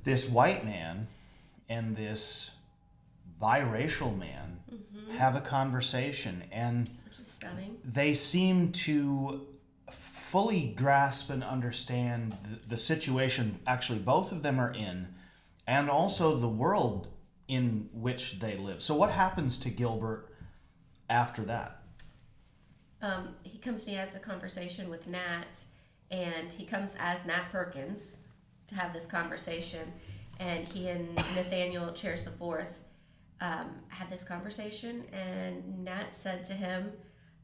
this 0.03 0.27
white 0.27 0.65
man 0.65 1.07
and 1.67 1.95
this 1.95 2.51
biracial 3.39 4.17
man 4.17 4.59
mm-hmm. 4.71 5.15
have 5.15 5.35
a 5.35 5.41
conversation, 5.41 6.43
and 6.51 6.89
Which 7.05 7.19
is 7.19 7.27
stunning. 7.27 7.77
they 7.85 8.15
seem 8.15 8.71
to 8.71 9.45
fully 10.29 10.73
grasp 10.77 11.29
and 11.29 11.43
understand 11.43 12.37
the, 12.43 12.69
the 12.69 12.77
situation 12.77 13.59
actually 13.65 13.99
both 13.99 14.31
of 14.31 14.43
them 14.43 14.59
are 14.59 14.73
in 14.73 15.07
and 15.67 15.89
also 15.89 16.35
the 16.35 16.47
world 16.47 17.07
in 17.47 17.89
which 17.93 18.39
they 18.39 18.55
live 18.57 18.81
so 18.81 18.95
what 18.95 19.11
happens 19.11 19.57
to 19.57 19.69
gilbert 19.69 20.29
after 21.09 21.43
that 21.43 21.79
Um, 23.01 23.29
he 23.43 23.57
comes 23.57 23.85
to 23.85 23.91
me 23.91 23.97
as 23.97 24.15
a 24.15 24.19
conversation 24.19 24.89
with 24.89 25.07
Nat, 25.07 25.63
and 26.11 26.51
he 26.51 26.65
comes 26.65 26.95
as 26.99 27.23
Nat 27.25 27.45
Perkins 27.51 28.23
to 28.67 28.75
have 28.75 28.93
this 28.93 29.05
conversation. 29.05 29.91
And 30.39 30.65
he 30.67 30.89
and 30.89 31.15
Nathaniel 31.35 31.93
Cheairs 31.93 32.23
the 32.23 32.31
Fourth 32.31 32.79
um, 33.41 33.71
had 33.87 34.09
this 34.09 34.23
conversation, 34.23 35.05
and 35.13 35.83
Nat 35.83 36.13
said 36.13 36.43
to 36.45 36.53
him 36.53 36.91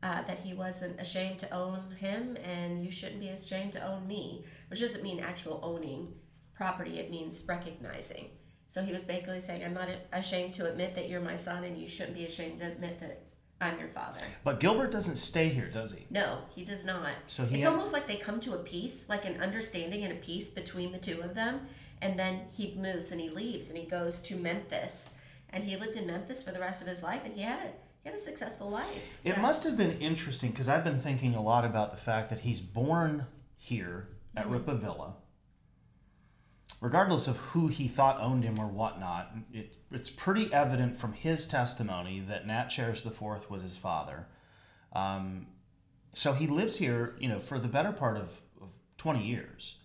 uh, 0.05 0.21
that 0.27 0.39
he 0.39 0.53
wasn't 0.53 0.99
ashamed 1.01 1.39
to 1.39 1.49
own 1.51 1.79
him, 1.97 2.37
and 2.43 2.83
you 2.85 2.91
shouldn't 2.91 3.19
be 3.19 3.29
ashamed 3.29 3.73
to 3.73 3.83
own 3.91 4.05
me, 4.05 4.45
which 4.69 4.79
doesn't 4.79 5.01
mean 5.03 5.19
actual 5.19 5.59
owning 5.63 6.13
property; 6.53 6.99
it 6.99 7.09
means 7.09 7.43
recognizing. 7.47 8.25
So 8.67 8.83
he 8.83 8.93
was 8.93 9.03
basically 9.03 9.39
saying, 9.39 9.63
"I'm 9.63 9.73
not 9.73 9.89
ashamed 10.13 10.53
to 10.55 10.69
admit 10.69 10.93
that 10.95 11.09
you're 11.09 11.21
my 11.21 11.35
son, 11.35 11.63
and 11.63 11.75
you 11.81 11.89
shouldn't 11.89 12.15
be 12.15 12.25
ashamed 12.25 12.59
to 12.59 12.65
admit 12.67 12.99
that 12.99 13.23
I'm 13.59 13.79
your 13.79 13.87
father." 13.89 14.21
but 14.43 14.59
gilbert 14.59 14.91
doesn't 14.91 15.15
stay 15.15 15.49
here 15.49 15.69
does 15.79 15.93
he 15.93 16.05
No, 16.11 16.41
he 16.53 16.63
does 16.63 16.85
not. 16.85 17.13
So 17.27 17.43
he 17.45 17.55
it's 17.55 17.63
had- 17.63 17.73
almost 17.73 17.91
like 17.93 18.05
they 18.05 18.17
come 18.17 18.39
to 18.41 18.53
a 18.53 18.59
peace, 18.59 19.09
like 19.09 19.25
an 19.25 19.41
understanding 19.41 20.03
and 20.03 20.13
a 20.13 20.21
peace 20.29 20.51
between 20.51 20.91
the 20.91 20.99
two 20.99 21.21
of 21.21 21.33
them, 21.33 21.61
and 22.03 22.19
then 22.19 22.41
he 22.51 22.75
moves 22.75 23.11
and 23.11 23.19
he 23.19 23.29
leaves 23.29 23.69
and 23.69 23.77
he 23.77 23.85
goes 23.85 24.21
to 24.21 24.35
Memphis, 24.35 25.17
and 25.49 25.63
he 25.63 25.75
lived 25.77 25.95
in 25.95 26.05
Memphis 26.05 26.43
for 26.43 26.51
the 26.51 26.59
rest 26.59 26.83
of 26.83 26.87
his 26.87 27.01
life, 27.01 27.21
and 27.25 27.33
he 27.33 27.41
had 27.41 27.59
a 27.69 27.71
he 28.05 28.09
had 28.11 28.17
a 28.17 28.21
successful 28.21 28.69
life. 28.69 28.85
it 29.23 29.35
Yeah. 29.35 29.41
must 29.41 29.63
have 29.63 29.75
been 29.75 29.97
interesting 29.99 30.51
because 30.51 30.69
i've 30.69 30.83
been 30.83 30.99
thinking 31.01 31.33
a 31.35 31.41
lot 31.41 31.65
about 31.65 31.91
the 31.91 31.97
fact 31.97 32.29
that 32.29 32.41
he's 32.41 32.59
born 32.61 33.25
here 33.57 34.07
at 34.37 34.47
Rippavilla 34.47 35.13
regardless 36.81 37.27
of 37.27 37.37
who 37.37 37.67
he 37.67 37.87
thought 37.87 38.19
owned 38.21 38.43
him 38.43 38.59
or 38.59 38.67
whatnot, 38.67 39.31
it, 39.51 39.75
it's 39.91 40.09
pretty 40.09 40.53
evident 40.53 40.95
from 40.97 41.13
his 41.13 41.47
testimony 41.47 42.19
that 42.19 42.45
Nat 42.45 42.67
Cheairs 42.67 43.03
IV 43.05 43.49
was 43.49 43.63
his 43.63 43.77
father. 43.77 44.27
Um, 44.93 45.47
so 46.13 46.33
he 46.33 46.45
lives 46.47 46.75
here, 46.77 47.15
you 47.19 47.27
know, 47.29 47.39
for 47.39 47.57
the 47.59 47.67
better 47.67 47.91
part 47.91 48.17
of, 48.17 48.41
of 48.61 48.69
20 48.97 49.25
years. 49.25 49.79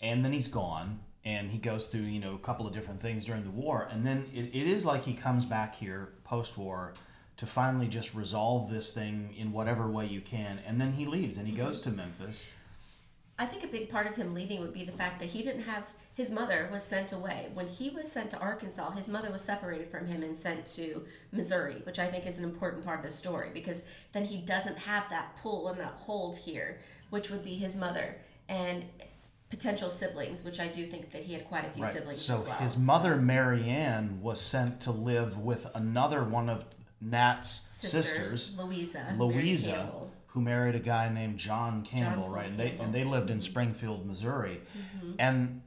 And 0.00 0.24
then 0.24 0.32
he's 0.32 0.48
gone, 0.48 1.00
and 1.28 1.50
he 1.50 1.58
goes 1.58 1.84
through, 1.84 2.00
you 2.00 2.20
know, 2.20 2.34
a 2.34 2.38
couple 2.38 2.66
of 2.66 2.72
different 2.72 3.02
things 3.02 3.26
during 3.26 3.44
the 3.44 3.50
war. 3.50 3.86
And 3.92 4.04
then 4.04 4.24
it, 4.34 4.46
it 4.46 4.66
is 4.66 4.86
like 4.86 5.04
he 5.04 5.12
comes 5.12 5.44
back 5.44 5.76
here 5.76 6.08
post 6.24 6.56
war 6.56 6.94
to 7.36 7.44
finally 7.44 7.86
just 7.86 8.14
resolve 8.14 8.70
this 8.70 8.94
thing 8.94 9.34
in 9.36 9.52
whatever 9.52 9.86
way 9.90 10.06
you 10.06 10.22
can. 10.22 10.58
And 10.66 10.80
then 10.80 10.92
he 10.92 11.04
leaves 11.04 11.36
and 11.36 11.46
he 11.46 11.52
mm-hmm. 11.52 11.66
goes 11.66 11.82
to 11.82 11.90
Memphis. 11.90 12.46
I 13.38 13.44
think 13.44 13.62
a 13.62 13.68
big 13.68 13.90
part 13.90 14.06
of 14.06 14.16
him 14.16 14.32
leaving 14.32 14.60
would 14.60 14.72
be 14.72 14.84
the 14.84 14.92
fact 14.92 15.20
that 15.20 15.28
he 15.28 15.42
didn't 15.42 15.64
have 15.64 15.84
his 16.14 16.30
mother 16.32 16.68
was 16.72 16.82
sent 16.82 17.12
away. 17.12 17.48
When 17.54 17.68
he 17.68 17.90
was 17.90 18.10
sent 18.10 18.30
to 18.32 18.38
Arkansas, 18.38 18.90
his 18.92 19.06
mother 19.06 19.30
was 19.30 19.42
separated 19.42 19.88
from 19.88 20.06
him 20.06 20.24
and 20.24 20.36
sent 20.36 20.66
to 20.74 21.04
Missouri, 21.30 21.76
which 21.84 22.00
I 22.00 22.08
think 22.08 22.26
is 22.26 22.38
an 22.38 22.44
important 22.44 22.84
part 22.84 22.98
of 22.98 23.04
the 23.04 23.12
story 23.12 23.50
because 23.54 23.84
then 24.12 24.24
he 24.24 24.38
doesn't 24.38 24.78
have 24.78 25.08
that 25.10 25.36
pull 25.40 25.68
and 25.68 25.78
that 25.78 25.92
hold 25.98 26.38
here, 26.38 26.80
which 27.10 27.30
would 27.30 27.44
be 27.44 27.54
his 27.54 27.76
mother 27.76 28.16
and 28.48 28.84
potential 29.50 29.88
siblings, 29.88 30.44
which 30.44 30.60
I 30.60 30.68
do 30.68 30.86
think 30.86 31.10
that 31.12 31.22
he 31.22 31.32
had 31.32 31.48
quite 31.48 31.64
a 31.66 31.70
few 31.70 31.86
siblings 31.86 32.20
So 32.20 32.34
as 32.34 32.46
well. 32.46 32.58
his 32.58 32.76
mother, 32.76 33.16
Mary 33.16 33.68
Ann, 33.68 34.20
was 34.20 34.40
sent 34.40 34.80
to 34.82 34.90
live 34.90 35.38
with 35.38 35.66
another 35.74 36.22
one 36.22 36.48
of 36.48 36.64
Nat's 37.00 37.60
sisters, 37.66 38.06
sisters, 38.06 38.58
Louisa, 38.58 39.14
Louisa, 39.16 39.92
who 40.28 40.40
married 40.40 40.74
a 40.74 40.80
guy 40.80 41.08
named 41.08 41.38
John 41.38 41.82
Campbell, 41.82 42.24
Paul 42.24 42.32
right? 42.32 42.48
And 42.48 42.58
they 42.58 42.70
and 42.78 42.92
they 42.92 43.04
lived 43.04 43.30
in 43.30 43.40
Springfield, 43.40 44.04
Missouri. 44.06 44.60
Mm-hmm. 44.76 45.12
And 45.18 45.62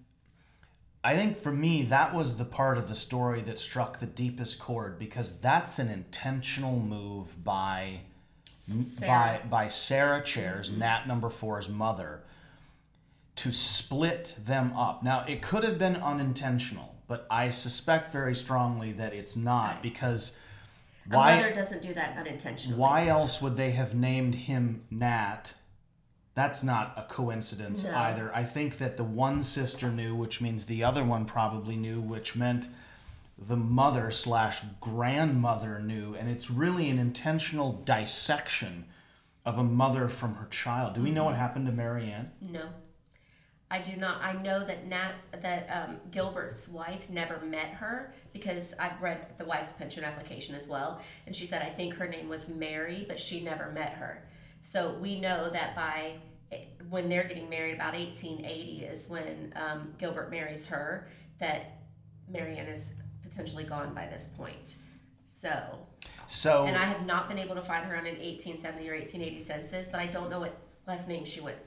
I 1.04 1.16
think 1.16 1.38
for 1.38 1.52
me 1.52 1.84
that 1.84 2.14
was 2.14 2.38
the 2.38 2.46
part 2.46 2.78
of 2.78 2.88
the 2.88 2.96
story 2.96 3.42
that 3.44 3.60
struck 3.60 4.00
the 4.00 4.06
deepest 4.06 4.60
chord 4.60 5.00
because 5.00 5.40
that's 5.40 5.80
an 5.80 5.90
intentional 5.90 6.80
move 6.80 7.44
by 7.44 8.02
Sarah. 8.58 9.40
by 9.42 9.50
by 9.50 9.68
Sarah 9.70 10.24
Cheairs, 10.24 10.70
Nat 10.70 11.08
number 11.08 11.30
four's 11.30 11.70
mother, 11.70 12.24
to 13.42 13.52
split 13.52 14.36
them 14.38 14.72
up. 14.78 15.02
Now 15.02 15.26
it 15.28 15.42
could 15.42 15.64
have 15.64 15.80
been 15.80 15.96
unintentional, 15.96 16.94
but 17.08 17.26
I 17.32 17.50
suspect 17.50 18.14
very 18.14 18.36
strongly 18.36 18.92
that 18.94 19.14
it's 19.14 19.36
not 19.36 19.74
Right. 19.74 19.82
because 19.82 20.38
A 21.10 21.16
why 21.18 21.36
mother 21.36 21.52
doesn't 21.52 21.82
do 21.82 21.92
that 21.96 22.16
unintentionally. 22.18 22.78
why 22.78 23.08
else 23.08 23.42
would 23.42 23.58
they 23.58 23.72
have 23.72 23.96
named 23.96 24.36
him 24.36 24.84
Nat? 24.92 25.56
That's 26.36 26.62
not 26.62 26.94
a 26.96 27.12
coincidence 27.12 27.84
No. 27.84 27.98
either. 27.98 28.34
I 28.36 28.44
think 28.44 28.78
that 28.78 28.96
the 28.98 29.04
one 29.04 29.42
sister 29.42 29.90
knew, 29.90 30.14
which 30.16 30.40
means 30.40 30.68
the 30.68 30.84
other 30.84 31.04
one 31.04 31.26
probably 31.26 31.76
knew, 31.76 32.00
which 32.00 32.36
meant 32.36 32.68
the 33.40 33.58
mother 33.58 34.12
slash 34.12 34.62
grandmother 34.80 35.80
knew, 35.80 36.14
and 36.14 36.30
it's 36.30 36.52
really 36.52 36.92
an 36.92 37.00
intentional 37.00 37.82
dissection 37.86 38.86
of 39.44 39.58
a 39.58 39.64
mother 39.64 40.08
from 40.08 40.36
her 40.36 40.46
child. 40.52 40.94
Do 40.94 41.02
we 41.02 41.10
know 41.10 41.24
what 41.24 41.32
mm-hmm. 41.32 41.42
happened 41.42 41.66
to 41.66 41.72
Marianne? 41.72 42.32
No. 42.48 42.70
I 43.72 43.80
do 43.80 43.96
not. 43.96 44.22
I 44.22 44.34
know 44.34 44.66
that 44.66 44.86
Nat, 44.86 45.14
that 45.42 45.70
um, 45.72 45.96
Gilbert's 46.12 46.68
wife 46.68 47.10
never 47.10 47.40
met 47.40 47.70
her 47.70 48.14
because 48.34 48.76
I've 48.78 49.02
read 49.02 49.26
the 49.38 49.46
wife's 49.46 49.72
pension 49.72 50.04
application 50.04 50.56
as 50.56 50.68
well, 50.68 51.02
and 51.26 51.34
she 51.34 51.46
said 51.46 51.62
I 51.62 51.70
think 51.70 51.94
her 51.96 52.08
name 52.08 52.28
was 52.28 52.50
Mary, 52.50 53.06
but 53.08 53.18
she 53.18 53.42
never 53.42 53.72
met 53.72 53.94
her. 53.94 54.28
So 54.62 54.98
we 55.00 55.22
know 55.22 55.50
that 55.50 55.74
by 55.74 56.16
eh, 56.52 56.66
when 56.90 57.08
they're 57.08 57.24
getting 57.24 57.50
married, 57.50 57.76
about 57.76 57.94
1880 57.94 58.84
is 58.84 59.10
when 59.10 59.54
um, 59.56 59.94
Gilbert 59.98 60.30
marries 60.30 60.68
her. 60.68 61.08
That 61.40 61.78
Marianne 62.30 62.68
is 62.68 62.96
potentially 63.24 63.64
gone 63.64 63.94
by 63.94 64.06
this 64.06 64.34
point. 64.38 64.76
So, 65.26 65.80
So 66.28 66.66
and 66.66 66.78
I 66.78 66.84
have 66.84 67.06
not 67.06 67.30
been 67.30 67.40
able 67.40 67.56
to 67.56 67.62
find 67.62 67.86
her 67.86 67.96
on 67.96 68.06
an 68.06 68.18
1870 68.18 68.90
or 68.90 68.94
1880 68.96 69.40
census, 69.40 69.88
but 69.88 70.02
I 70.02 70.08
don't 70.08 70.30
know 70.30 70.42
what 70.42 70.58
last 70.86 71.08
name 71.08 71.24
she 71.24 71.40
went 71.40 71.58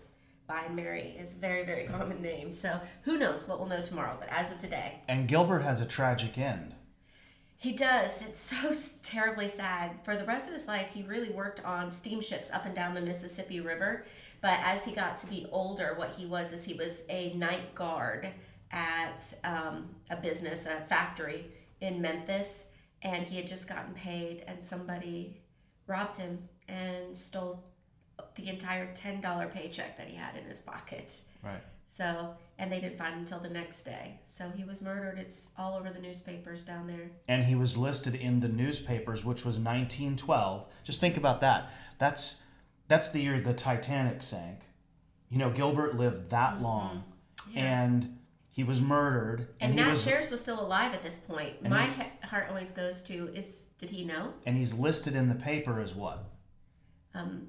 by. 0.46 0.62
And 0.66 0.76
Mary 0.76 1.16
is 1.18 1.34
a 1.34 1.38
very, 1.38 1.64
very 1.64 1.84
common 1.88 2.20
name. 2.22 2.52
So 2.52 2.80
who 3.02 3.18
knows 3.18 3.46
what 3.48 3.58
we'll 3.58 3.68
know 3.68 3.82
tomorrow. 3.82 4.16
But 4.18 4.28
as 4.30 4.52
of 4.52 4.58
today, 4.58 5.00
and 5.08 5.28
Gilbert 5.28 5.60
has 5.60 5.80
a 5.80 5.86
tragic 5.86 6.38
end. 6.38 6.74
he 7.56 7.72
does. 7.72 8.22
It's 8.22 8.40
so 8.40 8.72
terribly 9.02 9.48
sad. 9.48 9.92
For 10.04 10.16
the 10.16 10.24
rest 10.24 10.48
of 10.48 10.54
his 10.54 10.66
life, 10.68 10.88
he 10.92 11.02
really 11.02 11.30
worked 11.30 11.64
on 11.64 11.90
steamships 11.90 12.50
up 12.52 12.66
and 12.66 12.74
down 12.74 12.94
the 12.94 13.00
Mississippi 13.00 13.60
River. 13.60 14.04
But 14.40 14.58
as 14.62 14.84
he 14.84 14.92
got 14.92 15.16
to 15.18 15.26
be 15.26 15.46
older, 15.50 15.94
what 15.96 16.10
he 16.18 16.26
was 16.26 16.52
is 16.52 16.64
he 16.64 16.74
was 16.74 17.02
a 17.08 17.32
night 17.34 17.74
guard 17.74 18.28
at 18.70 19.32
um, 19.44 19.88
a 20.10 20.16
business, 20.16 20.66
a 20.66 20.84
factory 20.86 21.46
in 21.80 22.02
Memphis, 22.02 22.70
and 23.00 23.24
he 23.26 23.36
had 23.36 23.46
just 23.46 23.68
gotten 23.68 23.94
paid, 23.94 24.44
and 24.46 24.62
somebody 24.62 25.40
robbed 25.86 26.18
him 26.18 26.48
and 26.68 27.16
stole 27.16 27.64
the 28.36 28.48
entire 28.48 28.92
ten 28.94 29.20
dollar 29.20 29.46
paycheck 29.48 29.96
that 29.98 30.08
he 30.08 30.16
had 30.16 30.36
in 30.36 30.44
his 30.44 30.60
pocket. 30.60 31.20
Right. 31.42 31.62
So, 31.86 32.34
and 32.58 32.72
they 32.72 32.80
didn't 32.80 32.98
find 32.98 33.12
him 33.14 33.20
until 33.20 33.38
the 33.38 33.48
next 33.50 33.84
day. 33.84 34.18
So 34.24 34.50
he 34.56 34.64
was 34.64 34.82
murdered. 34.82 35.18
It's 35.18 35.50
all 35.56 35.76
over 35.78 35.90
the 35.90 36.00
newspapers 36.00 36.62
down 36.64 36.86
there. 36.88 37.10
and 37.28 37.44
he 37.44 37.54
was 37.54 37.76
listed 37.76 38.14
in 38.16 38.40
the 38.40 38.48
newspapers 38.48 39.24
which 39.24 39.44
was 39.44 39.58
1912 39.58 40.66
just 40.82 41.00
think 41.00 41.16
about 41.16 41.40
that 41.40 41.70
that's 41.98 42.42
that's 42.88 43.10
the 43.10 43.20
year 43.22 43.40
the 43.40 43.52
titanic 43.54 44.22
sank 44.22 44.58
you 45.28 45.38
know 45.38 45.50
gilbert 45.50 45.96
lived 45.96 46.30
that 46.30 46.60
long 46.60 47.04
Mm-hmm. 47.48 47.58
Yeah. 47.58 47.82
and 47.82 48.18
he 48.50 48.64
was 48.64 48.80
murdered 48.80 49.48
And, 49.60 49.74
he 49.74 49.80
Nat 49.80 49.90
was 49.90 50.04
Cheairs 50.04 50.30
was 50.30 50.40
still 50.40 50.60
alive 50.60 50.94
at 50.94 51.02
this 51.02 51.18
point. 51.20 51.62
My 51.68 51.86
he- 51.86 52.26
heart 52.26 52.46
always 52.48 52.70
goes 52.72 53.02
to 53.02 53.28
is 53.34 53.60
did 53.78 53.90
he 53.90 54.04
know? 54.04 54.32
and 54.46 54.56
he's 54.56 54.72
listed 54.74 55.14
in 55.14 55.28
the 55.28 55.34
paper 55.34 55.78
as 55.80 55.94
what 55.94 56.24
Um, 57.14 57.48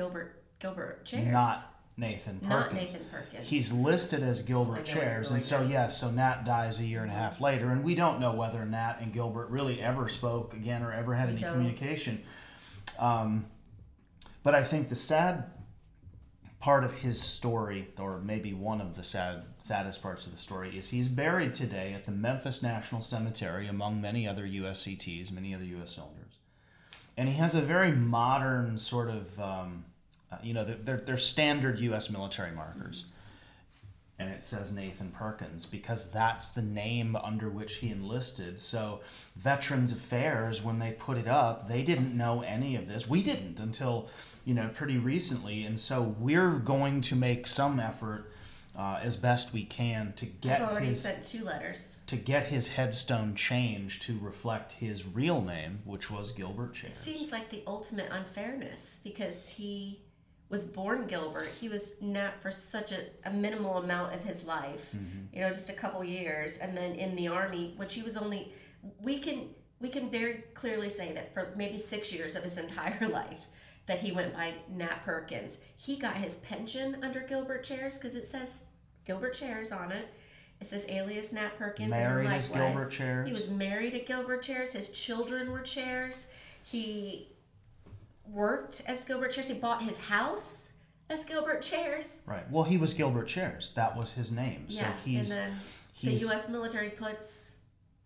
Gilbert 0.00 0.42
Gilbert 0.60 1.04
Cheairs. 1.04 1.30
not 1.30 1.58
nathan 1.98 2.40
perkins 2.40 2.48
Not 2.50 2.72
Nathan 2.72 3.04
Perkins. 3.10 3.46
He's 3.46 3.70
listed 3.70 4.22
as 4.22 4.42
Gilbert 4.42 4.86
Cheairs, 4.86 5.30
and 5.30 5.42
so 5.42 5.60
yes, 5.62 6.00
so 6.00 6.10
Nat 6.10 6.44
dies 6.46 6.80
a 6.80 6.86
year 6.86 7.02
and 7.02 7.10
a 7.10 7.14
half 7.14 7.38
later, 7.38 7.70
and 7.70 7.84
we 7.84 7.94
don't 7.94 8.18
know 8.18 8.32
whether 8.32 8.64
Nat 8.64 8.96
and 9.02 9.12
Gilbert 9.12 9.50
really 9.50 9.82
ever 9.82 10.08
spoke 10.08 10.54
again 10.54 10.82
or 10.82 10.90
ever 10.90 11.14
had 11.14 11.26
We 11.28 11.32
any 11.34 11.42
don't. 11.42 11.52
communication. 11.52 12.22
Um, 12.98 13.44
but 14.42 14.54
I 14.54 14.62
think 14.62 14.88
the 14.88 14.96
sad 14.96 15.50
part 16.60 16.84
of 16.84 16.94
his 16.94 17.20
story, 17.20 17.88
or 17.98 18.20
maybe 18.20 18.54
one 18.54 18.80
of 18.80 18.96
the 18.96 19.04
sad 19.04 19.42
saddest 19.58 20.02
parts 20.02 20.24
of 20.24 20.32
the 20.32 20.38
story, 20.38 20.78
is 20.78 20.88
he's 20.88 21.08
buried 21.08 21.54
today 21.54 21.92
at 21.92 22.06
the 22.06 22.12
Memphis 22.12 22.62
National 22.62 23.02
Cemetery 23.02 23.68
among 23.68 24.00
many 24.00 24.26
other 24.26 24.46
USCTs, 24.46 25.30
many 25.30 25.54
other 25.54 25.64
U.S. 25.64 25.92
soldiers, 25.96 26.38
and 27.18 27.28
he 27.28 27.34
has 27.34 27.54
a 27.54 27.60
very 27.60 27.92
modern 27.92 28.78
sort 28.78 29.10
of. 29.10 29.38
Um, 29.38 29.84
uh, 30.32 30.36
you 30.42 30.54
know, 30.54 30.64
they're, 30.64 30.98
they're 30.98 31.18
standard 31.18 31.78
U.S. 31.80 32.10
military 32.10 32.52
markers. 32.52 33.04
And 34.18 34.28
it 34.28 34.44
says 34.44 34.70
Nathan 34.70 35.12
Perkins 35.12 35.64
because 35.64 36.10
that's 36.10 36.50
the 36.50 36.60
name 36.60 37.16
under 37.16 37.48
which 37.48 37.76
he 37.76 37.88
enlisted. 37.90 38.60
So, 38.60 39.00
Veterans 39.34 39.92
Affairs, 39.92 40.62
when 40.62 40.78
they 40.78 40.92
put 40.92 41.16
it 41.16 41.26
up, 41.26 41.68
they 41.68 41.82
didn't 41.82 42.14
know 42.14 42.42
any 42.42 42.76
of 42.76 42.86
this. 42.86 43.08
We 43.08 43.22
didn't 43.22 43.58
until, 43.58 44.10
you 44.44 44.52
know, 44.52 44.68
pretty 44.74 44.98
recently. 44.98 45.64
And 45.64 45.80
so, 45.80 46.02
we're 46.02 46.50
going 46.50 47.00
to 47.00 47.16
make 47.16 47.46
some 47.46 47.80
effort 47.80 48.30
uh, 48.76 49.00
as 49.02 49.16
best 49.16 49.52
we 49.52 49.64
can 49.64 50.12
to 50.16 50.26
get 50.26 50.60
I've 50.60 50.68
already 50.68 50.86
his 50.88 51.02
sent 51.02 51.24
two 51.24 51.44
letters. 51.44 52.00
to 52.06 52.16
get 52.16 52.46
his 52.46 52.68
headstone 52.68 53.34
changed 53.34 54.02
to 54.02 54.18
reflect 54.20 54.72
his 54.72 55.06
real 55.06 55.40
name, 55.40 55.80
which 55.84 56.10
was 56.10 56.32
Gilbert 56.32 56.76
It 56.84 56.96
seems 56.96 57.32
like 57.32 57.50
the 57.50 57.62
ultimate 57.66 58.08
unfairness 58.10 59.00
because 59.02 59.48
he 59.48 60.00
was 60.50 60.64
born 60.66 61.06
Gilbert. 61.06 61.48
He 61.60 61.68
was 61.68 62.00
Nat 62.02 62.32
for 62.42 62.50
such 62.50 62.92
a, 62.92 63.06
a 63.24 63.30
minimal 63.32 63.78
amount 63.78 64.14
of 64.14 64.22
his 64.22 64.44
life, 64.44 64.84
Mm-hmm. 64.94 65.34
you 65.36 65.40
know, 65.40 65.48
just 65.50 65.70
a 65.70 65.72
couple 65.72 66.02
years, 66.04 66.58
and 66.58 66.76
then 66.76 66.94
in 66.96 67.16
the 67.16 67.28
army, 67.28 67.72
which 67.76 67.94
he 67.94 68.02
was 68.02 68.16
only. 68.16 68.52
We 69.00 69.18
can 69.20 69.48
we 69.80 69.88
can 69.88 70.10
very 70.10 70.44
clearly 70.54 70.90
say 70.90 71.12
that 71.12 71.32
for 71.32 71.54
maybe 71.56 71.78
six 71.78 72.12
years 72.12 72.34
of 72.36 72.42
his 72.42 72.58
entire 72.66 73.08
life 73.08 73.46
that 73.86 74.00
he 74.00 74.12
went 74.12 74.34
by 74.34 74.54
Nat 74.68 75.02
Perkins. 75.04 75.58
He 75.76 75.96
got 75.96 76.14
his 76.16 76.36
pension 76.36 76.98
under 77.02 77.20
Gilbert 77.20 77.64
Cheairs 77.64 77.98
because 77.98 78.14
it 78.14 78.26
says 78.26 78.64
Gilbert 79.06 79.34
Cheairs 79.34 79.72
on 79.72 79.90
it. 79.92 80.06
It 80.60 80.68
says 80.68 80.84
alias 80.90 81.32
Nat 81.32 81.56
Perkins. 81.58 81.90
Married 81.90 82.26
and 82.26 82.34
likewise, 82.34 82.48
Gilbert 82.50 82.92
Cheairs. 82.92 83.26
He 83.26 83.32
was 83.32 83.48
married 83.48 83.94
at 83.94 84.06
Gilbert 84.06 84.42
Cheairs. 84.42 84.72
His 84.74 84.90
children 84.92 85.50
were 85.50 85.62
Cheairs. 85.62 86.26
He 86.62 87.29
worked 88.32 88.82
as 88.86 89.04
Gilbert 89.04 89.32
Cheairs. 89.32 89.48
He 89.48 89.54
bought 89.54 89.82
his 89.82 89.98
house 90.00 90.70
as 91.08 91.24
Gilbert 91.24 91.62
Cheairs. 91.62 92.22
Right. 92.26 92.48
Well, 92.50 92.64
he 92.64 92.76
was 92.76 92.94
Gilbert 92.94 93.26
Cheairs. 93.28 93.72
That 93.74 93.96
was 93.96 94.12
his 94.12 94.30
name. 94.32 94.66
So 94.70 94.82
yeah, 94.82 94.92
he's 95.04 95.30
and 95.30 95.38
then 95.52 95.56
he's 95.92 96.20
the 96.20 96.26
U.S. 96.28 96.48
military 96.48 96.90
puts 96.90 97.56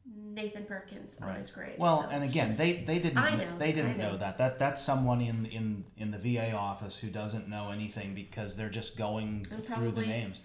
Nathan 0.06 0.64
Perkins 0.64 1.18
on 1.20 1.28
Right. 1.28 1.38
his 1.38 1.50
grave. 1.50 1.76
Well, 1.78 2.02
so 2.02 2.08
and 2.10 2.24
again, 2.24 2.46
just- 2.48 2.58
they 2.58 2.74
they 2.86 2.98
didn't 2.98 3.14
know, 3.14 3.58
they 3.58 3.72
didn't 3.72 3.98
know. 3.98 4.12
know 4.12 4.16
that. 4.18 4.38
That 4.38 4.58
that's 4.58 4.82
someone 4.82 5.20
in 5.20 5.46
in 5.46 5.84
in 5.96 6.10
the 6.10 6.18
VA 6.18 6.52
office 6.52 6.98
who 6.98 7.08
doesn't 7.08 7.48
know 7.48 7.70
anything 7.70 8.14
because 8.14 8.56
they're 8.56 8.68
just 8.70 8.96
going 8.96 9.46
And 9.50 9.64
through 9.64 9.92
the 9.92 10.02
names. 10.06 10.40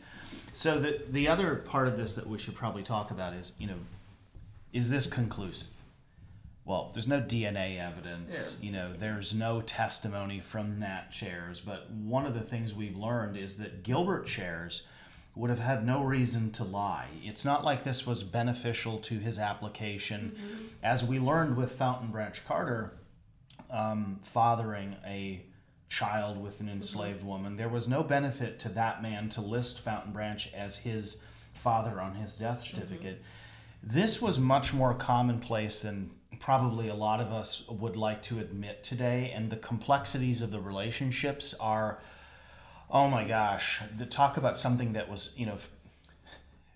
So 0.53 0.79
the 0.79 1.01
the 1.09 1.27
other 1.27 1.55
part 1.55 1.87
of 1.87 1.97
this 1.97 2.13
that 2.15 2.27
we 2.27 2.37
should 2.37 2.55
probably 2.55 2.83
talk 2.83 3.11
about 3.11 3.33
is, 3.33 3.53
you 3.57 3.67
know, 3.67 3.79
is 4.73 4.89
this 4.89 5.07
conclusive? 5.07 5.67
Well, 6.69 6.91
there's 6.93 7.07
no 7.07 7.19
DNA 7.19 7.79
evidence. 7.79 8.55
Yeah. 8.61 8.65
You 8.67 8.71
know, 8.71 8.93
there's 8.93 9.33
no 9.33 9.59
testimony 9.59 10.39
from 10.39 10.77
Nat 10.77 11.09
Cheairs. 11.11 11.59
But 11.59 11.89
one 11.89 12.27
of 12.27 12.35
the 12.35 12.41
things 12.41 12.75
we've 12.75 12.95
learned 12.95 13.35
is 13.37 13.57
that 13.57 13.81
Gilbert 13.81 14.27
Cheairs 14.27 14.83
would 15.33 15.49
have 15.49 15.57
had 15.57 15.83
no 15.83 16.03
reason 16.03 16.51
to 16.51 16.63
lie. 16.63 17.07
It's 17.23 17.43
not 17.43 17.65
like 17.65 17.83
this 17.83 18.05
was 18.05 18.21
beneficial 18.21 18.99
to 18.99 19.17
his 19.17 19.39
application. 19.39 20.35
Mm-hmm. 20.35 20.65
As 20.83 21.03
we 21.03 21.17
learned 21.17 21.57
with 21.57 21.71
Fountain 21.71 22.11
Branch 22.11 22.39
Carter, 22.47 22.93
um, 23.71 24.19
fathering 24.21 24.95
a 25.03 25.41
child 25.89 26.39
with 26.39 26.59
an 26.59 26.67
mm-hmm. 26.67 26.75
enslaved 26.75 27.23
woman, 27.23 27.55
there 27.57 27.67
was 27.67 27.87
no 27.87 28.03
benefit 28.03 28.59
to 28.59 28.69
that 28.69 29.01
man 29.01 29.29
to 29.29 29.41
list 29.41 29.79
Fountain 29.79 30.13
Branch 30.13 30.47
as 30.53 30.77
his 30.77 31.19
father 31.55 31.99
on 31.99 32.13
his 32.13 32.37
death 32.37 32.63
mm-hmm. 32.63 32.77
certificate. 32.77 33.23
This 33.81 34.21
was 34.21 34.37
much 34.37 34.71
more 34.71 34.93
commonplace 34.93 35.79
than 35.79 36.11
probably 36.39 36.87
a 36.87 36.95
lot 36.95 37.19
of 37.19 37.31
us 37.31 37.67
would 37.67 37.95
like 37.95 38.21
to 38.23 38.39
admit 38.39 38.83
today, 38.83 39.31
and 39.35 39.49
the 39.49 39.57
complexities 39.57 40.41
of 40.41 40.51
the 40.51 40.59
relationships 40.59 41.53
are, 41.59 41.99
oh 42.89 43.07
my 43.07 43.23
gosh, 43.23 43.81
the 43.97 44.05
talk 44.05 44.37
about 44.37 44.57
something 44.57 44.93
that 44.93 45.09
was, 45.09 45.33
you 45.35 45.45
know, 45.45 45.57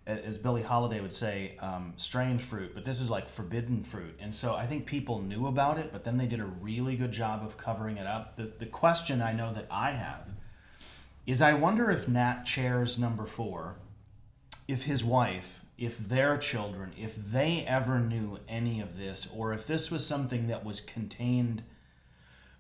as 0.06 0.38
Billie 0.38 0.64
Holiday 0.64 1.00
would 1.00 1.14
say, 1.14 1.56
um, 1.60 1.94
strange 1.96 2.42
fruit, 2.42 2.72
but 2.76 2.84
this 2.84 3.00
is 3.00 3.10
like 3.10 3.30
forbidden 3.30 3.86
fruit. 3.86 4.18
And 4.20 4.36
so 4.36 4.54
I 4.54 4.66
think 4.66 4.86
people 4.86 5.22
knew 5.22 5.48
about 5.48 5.78
it, 5.78 5.94
but 5.94 6.04
then 6.04 6.18
they 6.18 6.26
did 6.26 6.42
a 6.42 6.46
really 6.46 6.98
good 6.98 7.14
job 7.14 7.42
of 7.42 7.58
covering 7.58 7.98
it 7.98 8.06
up. 8.06 8.36
The, 8.36 8.52
the 8.60 8.66
question 8.66 9.22
I 9.22 9.32
know 9.32 9.54
that 9.54 9.68
I 9.72 9.92
have 9.92 10.28
is 11.26 11.42
I 11.42 11.54
wonder 11.54 11.90
if 11.90 12.10
Nat 12.10 12.44
Cheairs 12.44 13.00
number 13.00 13.26
four, 13.26 13.76
if 14.68 14.84
his 14.84 15.06
wife, 15.06 15.63
if 15.84 15.98
their 15.98 16.38
children, 16.38 16.92
if 16.98 17.16
they 17.16 17.66
ever 17.68 18.00
knew 18.00 18.40
any 18.48 18.80
of 18.80 18.98
this, 18.98 19.28
or 19.36 19.54
if 19.54 19.68
this 19.68 19.92
was 19.92 20.06
something 20.06 20.48
that 20.48 20.64
was 20.64 20.80
contained 20.80 21.64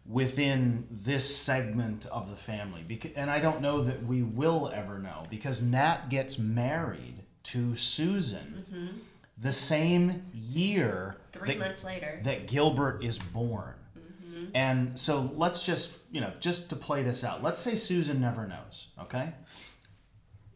within 0.06 0.86
this 0.92 1.36
segment 1.36 2.06
of 2.08 2.30
the 2.30 2.36
family. 2.36 2.84
Because, 2.86 3.12
and 3.16 3.32
I 3.32 3.40
don't 3.40 3.62
know 3.62 3.84
that 3.84 4.06
we 4.06 4.22
will 4.22 4.70
ever 4.74 5.00
know 5.00 5.24
because 5.30 5.62
Nat 5.62 6.10
gets 6.10 6.38
married 6.38 7.24
to 7.44 7.76
Susan 7.76 9.02
the 9.38 9.54
same 9.54 10.26
year 10.34 11.18
three 11.32 11.50
that, 11.50 11.60
months 11.60 11.84
later. 11.84 12.20
that 12.24 12.48
Gilbert 12.48 13.04
is 13.04 13.18
born. 13.18 13.76
Mm-hmm. 13.98 14.46
And 14.54 15.00
so 15.00 15.32
let's 15.36 15.66
just, 15.66 15.98
you 16.12 16.20
know, 16.20 16.34
just 16.40 16.70
to 16.72 16.76
play 16.76 17.04
this 17.04 17.24
out. 17.24 17.42
Let's 17.42 17.60
say 17.60 17.76
Susan 17.76 18.20
never 18.20 18.48
knows, 18.48 18.90
okay? 19.00 19.34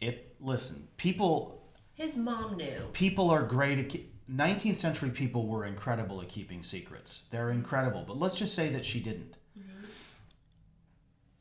It 0.01 0.35
listen, 0.39 0.87
people 0.97 1.56
His 1.97 2.15
mom 2.15 2.57
knew. 2.57 2.87
people 2.93 3.29
are 3.29 3.43
great 3.43 3.79
at 3.79 3.89
keep, 3.89 4.13
19th 4.31 4.77
century 4.77 5.09
people 5.09 5.47
were 5.47 5.65
incredible 5.65 6.21
at 6.21 6.29
keeping 6.29 6.63
secrets 6.63 7.25
they're 7.31 7.49
incredible 7.49 8.03
but 8.07 8.19
let's 8.19 8.35
just 8.35 8.53
say 8.53 8.69
that 8.69 8.85
she 8.85 8.99
didn't 8.99 9.35
mm-hmm. 9.57 9.85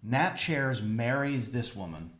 nat 0.02 0.34
Cheairs 0.34 0.82
marries 0.82 1.52
this 1.52 1.74
woman 1.74 2.12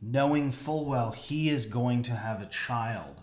knowing 0.00 0.52
full 0.52 0.84
well 0.84 1.12
he 1.12 1.48
is 1.48 1.66
going 1.66 2.02
to 2.02 2.12
have 2.12 2.40
a 2.40 2.46
child 2.46 3.20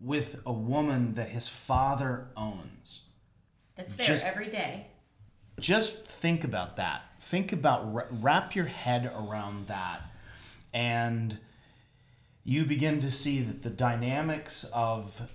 with 0.00 0.40
a 0.46 0.52
woman 0.52 1.14
that 1.14 1.30
his 1.30 1.48
father 1.48 2.28
owns. 2.36 3.06
That's 3.76 3.96
there 3.96 4.06
Just- 4.06 4.24
every 4.24 4.48
day. 4.48 4.86
Just 5.58 6.06
think 6.06 6.44
about 6.44 6.76
that. 6.76 7.02
Think 7.20 7.52
about 7.52 8.22
wrap 8.22 8.54
your 8.54 8.66
head 8.66 9.12
around 9.12 9.66
that, 9.66 10.02
and 10.72 11.38
you 12.48 12.64
begin 12.64 12.98
to 12.98 13.10
see 13.10 13.42
that 13.42 13.62
the 13.62 13.68
dynamics 13.68 14.64
of 14.72 15.28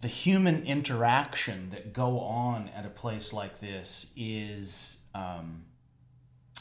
the 0.00 0.08
human 0.08 0.64
interaction 0.64 1.70
that 1.70 1.92
go 1.92 2.18
on 2.18 2.68
at 2.74 2.84
a 2.84 2.88
place 2.88 3.32
like 3.32 3.60
this 3.60 4.10
is 4.16 5.02
um, 5.14 5.62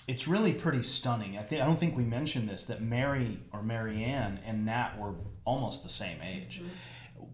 it's 0.08 0.28
really 0.28 0.54
pretty 0.54 0.84
stunning. 0.84 1.36
I 1.36 1.42
think 1.42 1.64
I 1.64 1.66
don't 1.66 1.80
think 1.80 1.98
we 1.98 2.04
mentioned 2.04 2.48
this 2.48 2.68
that 2.68 2.84
Mary 2.84 3.40
or 3.52 3.64
Marianne 3.64 4.40
and 4.46 4.68
Nat 4.68 5.00
were 5.00 5.16
almost 5.46 5.82
the 5.82 5.90
same 5.90 6.22
age. 6.22 6.62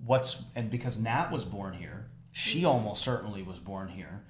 What's 0.05 0.41
and 0.55 0.69
because 0.69 1.01
Nat 1.01 1.31
was 1.33 1.43
born 1.43 1.73
here, 1.73 2.11
she 2.31 2.63
almost 2.63 3.03
certainly 3.03 3.43
was 3.43 3.59
born 3.59 3.89
here. 3.89 4.23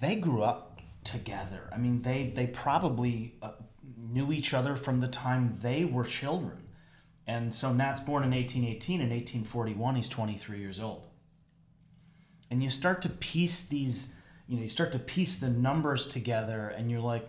They 0.00 0.14
grew 0.14 0.44
up 0.44 0.80
together. 1.02 1.68
I 1.72 1.78
mean, 1.78 2.02
they 2.02 2.32
they 2.32 2.46
probably 2.46 3.34
uh, 3.42 3.50
knew 3.96 4.30
each 4.30 4.54
other 4.54 4.76
from 4.76 5.00
the 5.00 5.08
time 5.08 5.58
they 5.62 5.84
were 5.84 6.04
children. 6.04 6.67
And 7.28 7.54
so 7.54 7.74
Nat's 7.74 8.00
born 8.00 8.24
in 8.24 8.30
1818. 8.30 9.02
In 9.02 9.10
1841, 9.10 9.96
he's 9.96 10.08
23 10.08 10.58
years 10.58 10.80
old. 10.80 11.02
And 12.50 12.62
you 12.62 12.70
start 12.70 13.02
to 13.02 13.10
piece 13.10 13.64
these, 13.64 14.12
you 14.48 14.56
know, 14.56 14.62
you 14.62 14.70
start 14.70 14.92
to 14.92 14.98
piece 14.98 15.38
the 15.38 15.50
numbers 15.50 16.08
together, 16.08 16.68
and 16.68 16.90
you're 16.90 17.02
like, 17.02 17.28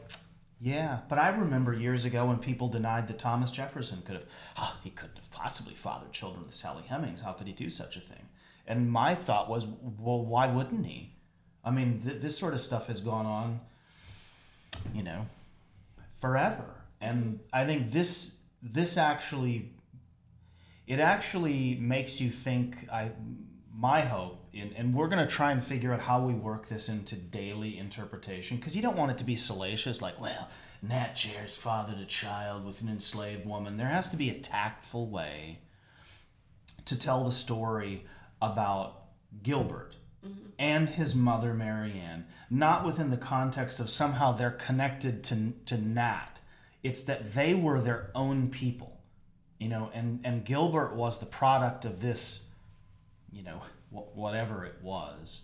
yeah. 0.62 0.99
But 1.09 1.19
I 1.19 1.27
remember 1.29 1.73
years 1.73 2.05
ago 2.05 2.25
when 2.25 2.38
people 2.38 2.69
denied 2.69 3.09
that 3.09 3.19
Thomas 3.19 3.51
Jefferson 3.51 4.01
could 4.03 4.15
have, 4.15 4.25
oh, 4.57 4.77
he 4.81 4.89
couldn't 4.89 5.17
have 5.17 5.29
possibly 5.31 5.73
fathered 5.73 6.13
children 6.13 6.45
with 6.45 6.55
Sally 6.55 6.83
Hemings. 6.88 7.21
How 7.21 7.33
could 7.33 7.47
he 7.47 7.53
do 7.53 7.69
such 7.69 7.97
a 7.97 8.01
thing? 8.01 8.29
And 8.65 8.89
my 8.89 9.15
thought 9.15 9.49
was, 9.49 9.65
well, 9.65 10.23
why 10.23 10.47
wouldn't 10.47 10.85
he? 10.85 11.13
I 11.65 11.71
mean, 11.71 12.01
th- 12.01 12.21
this 12.21 12.38
sort 12.38 12.53
of 12.53 12.62
stuff 12.62 12.88
has 12.88 13.01
gone 13.01 13.25
on, 13.25 13.59
you 14.93 15.03
know, 15.03 15.27
forever. 16.13 16.63
And 17.01 17.41
I 17.51 17.65
think 17.65 17.91
this 17.91 18.38
this 18.62 18.97
actually 18.97 19.71
it 20.89 20.99
actually 20.99 21.75
makes 21.75 22.19
you 22.19 22.30
think 22.30 22.89
I 22.91 23.12
my 23.73 24.02
hope 24.02 24.49
in, 24.52 24.73
and 24.73 24.93
we're 24.93 25.08
going 25.08 25.25
to 25.25 25.34
try 25.34 25.54
and 25.54 25.63
figure 25.63 25.93
out 25.93 26.02
how 26.02 26.21
we 26.21 26.34
work 26.34 26.67
this 26.67 26.89
into 26.89 27.15
daily 27.15 27.78
interpretation 27.78 28.58
because 28.58 28.75
you 28.75 28.82
don't 28.82 28.97
want 28.97 29.12
it 29.12 29.17
to 29.19 29.23
be 29.23 29.38
salacious 29.38 30.02
like 30.02 30.19
well 30.19 30.49
Nat 30.82 31.13
Chair's 31.13 31.56
fathered 31.56 31.99
a 31.99 32.06
child 32.06 32.65
with 32.65 32.82
an 32.82 32.89
enslaved 32.89 33.45
woman. 33.45 33.78
There 33.78 33.88
has 33.88 34.10
to 34.10 34.17
be 34.17 34.30
a 34.30 34.39
tactful 34.39 35.08
way 35.08 35.60
to 36.86 36.97
tell 36.97 37.25
the 37.25 37.32
story 37.32 38.06
about 38.41 39.04
Gilbert 39.43 39.97
mm-hmm. 40.25 40.49
and 40.58 40.89
his 40.89 41.15
mother 41.15 41.54
Marianne, 41.54 42.25
not 42.49 42.86
within 42.86 43.10
the 43.10 43.17
context 43.17 43.80
of 43.80 43.89
somehow 43.89 44.32
they're 44.32 44.52
connected 44.52 45.23
to 45.25 45.54
to 45.65 45.78
Nat. 45.78 46.39
It's 46.82 47.04
that 47.04 47.34
they 47.34 47.54
were 47.54 47.82
their 47.82 48.10
own 48.15 48.49
people, 48.49 48.98
you 49.60 49.67
know, 49.69 49.89
and 49.93 50.19
and 50.24 50.43
Gilbert 50.45 50.95
was 50.95 51.19
the 51.19 51.26
product 51.26 51.86
of 51.86 52.02
this, 52.02 52.45
you 53.32 53.43
know, 53.43 53.62
wh- 53.91 54.15
whatever 54.17 54.65
it 54.65 54.76
was, 54.82 55.43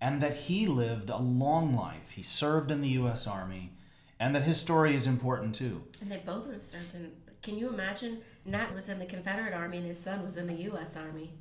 and 0.00 0.22
that 0.22 0.36
he 0.36 0.66
lived 0.66 1.10
a 1.10 1.16
long 1.18 1.74
life. 1.74 2.10
He 2.10 2.22
served 2.22 2.70
in 2.70 2.80
the 2.82 2.90
U.S. 2.90 3.26
Army, 3.26 3.72
and 4.20 4.34
that 4.34 4.42
his 4.42 4.60
story 4.60 4.94
is 4.94 5.06
important 5.06 5.54
too. 5.54 5.82
And 6.00 6.10
they 6.12 6.18
both 6.24 6.44
would 6.46 6.54
have 6.54 6.62
served 6.62 6.94
in. 6.94 7.10
Can 7.42 7.58
you 7.58 7.68
imagine? 7.68 8.22
Nat 8.46 8.74
was 8.74 8.88
in 8.88 8.98
the 8.98 9.06
Confederate 9.06 9.54
Army 9.54 9.78
and 9.78 9.86
his 9.86 9.98
son 9.98 10.22
was 10.22 10.36
in 10.36 10.46
the 10.46 10.54
U.S. 10.64 10.96
Army. 10.96 11.32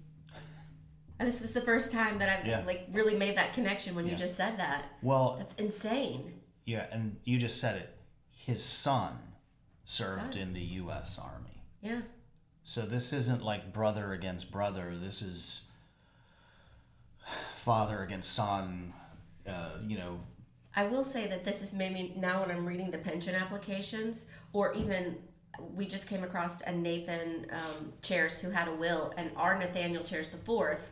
And 1.19 1.27
this 1.27 1.41
is 1.41 1.51
the 1.51 1.61
first 1.61 1.91
time 1.91 2.17
that 2.19 2.27
I've 2.29 2.45
Yeah. 2.45 2.63
like 2.65 2.87
really 2.91 3.15
made 3.15 3.37
that 3.37 3.53
connection 3.53 3.93
when 3.95 4.07
you 4.07 4.15
just 4.15 4.35
said 4.35 4.57
that. 4.57 4.85
Well, 5.01 5.35
That's 5.37 5.53
insane. 5.55 6.33
yeah, 6.65 6.87
and 6.91 7.17
you 7.23 7.37
just 7.37 7.59
said 7.61 7.75
it. 7.77 7.89
His 8.31 8.63
son 8.63 9.17
served 9.85 10.33
Son. 10.33 10.41
in 10.41 10.53
the 10.53 10.61
U.S. 10.61 11.17
Army. 11.21 11.52
Yeah. 11.83 12.01
So 12.63 12.81
this 12.81 13.11
isn't 13.11 13.43
like 13.43 13.73
brother 13.73 14.13
against 14.13 14.51
brother. 14.51 14.93
This 14.95 15.21
is 15.21 15.65
father 17.57 18.01
against 18.01 18.33
son. 18.33 18.93
Uh, 19.47 19.71
you 19.85 19.97
know, 19.97 20.21
I 20.75 20.85
will 20.85 21.03
say 21.03 21.27
that 21.27 21.43
this 21.43 21.61
is 21.61 21.73
maybe 21.73 22.13
now 22.17 22.41
when 22.41 22.51
I'm 22.51 22.65
reading 22.65 22.89
the 22.89 22.97
pension 22.97 23.35
applications, 23.35 24.27
or 24.53 24.73
even 24.73 25.17
we 25.75 25.85
just 25.85 26.07
came 26.07 26.23
across 26.23 26.61
a 26.61 26.71
Nathan 26.71 27.47
um, 27.51 27.93
Cheairs 28.01 28.39
who 28.39 28.49
had 28.49 28.67
a 28.67 28.73
will, 28.73 29.13
and 29.17 29.29
our 29.35 29.59
Nathaniel 29.59 30.03
Cheairs 30.03 30.29
the 30.29 30.37
fourth 30.37 30.91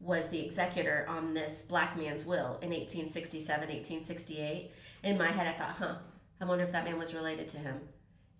was 0.00 0.28
the 0.28 0.44
executor 0.44 1.06
on 1.08 1.32
this 1.32 1.62
black 1.62 1.96
man's 1.96 2.24
will 2.26 2.58
in 2.60 2.70
1867, 2.70 3.60
1868. 3.60 4.70
In 5.04 5.16
my 5.16 5.30
head, 5.30 5.46
I 5.46 5.52
thought, 5.52 5.76
huh, 5.76 5.94
I 6.40 6.44
wonder 6.44 6.64
if 6.64 6.72
that 6.72 6.84
man 6.84 6.98
was 6.98 7.14
related 7.14 7.48
to 7.50 7.58
him. 7.58 7.80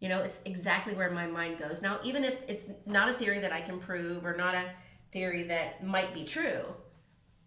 You 0.02 0.08
know, 0.08 0.18
it's 0.20 0.40
exactly 0.44 0.94
where 0.94 1.10
my 1.12 1.28
mind 1.28 1.58
goes. 1.60 1.80
Now, 1.80 2.00
even 2.02 2.24
if 2.24 2.34
it's 2.48 2.64
not 2.86 3.08
a 3.08 3.12
theory 3.12 3.38
that 3.38 3.52
I 3.52 3.60
can 3.60 3.78
prove 3.78 4.26
or 4.26 4.36
not 4.36 4.52
a 4.56 4.64
theory 5.12 5.44
that 5.44 5.86
might 5.86 6.12
be 6.12 6.24
true, 6.24 6.64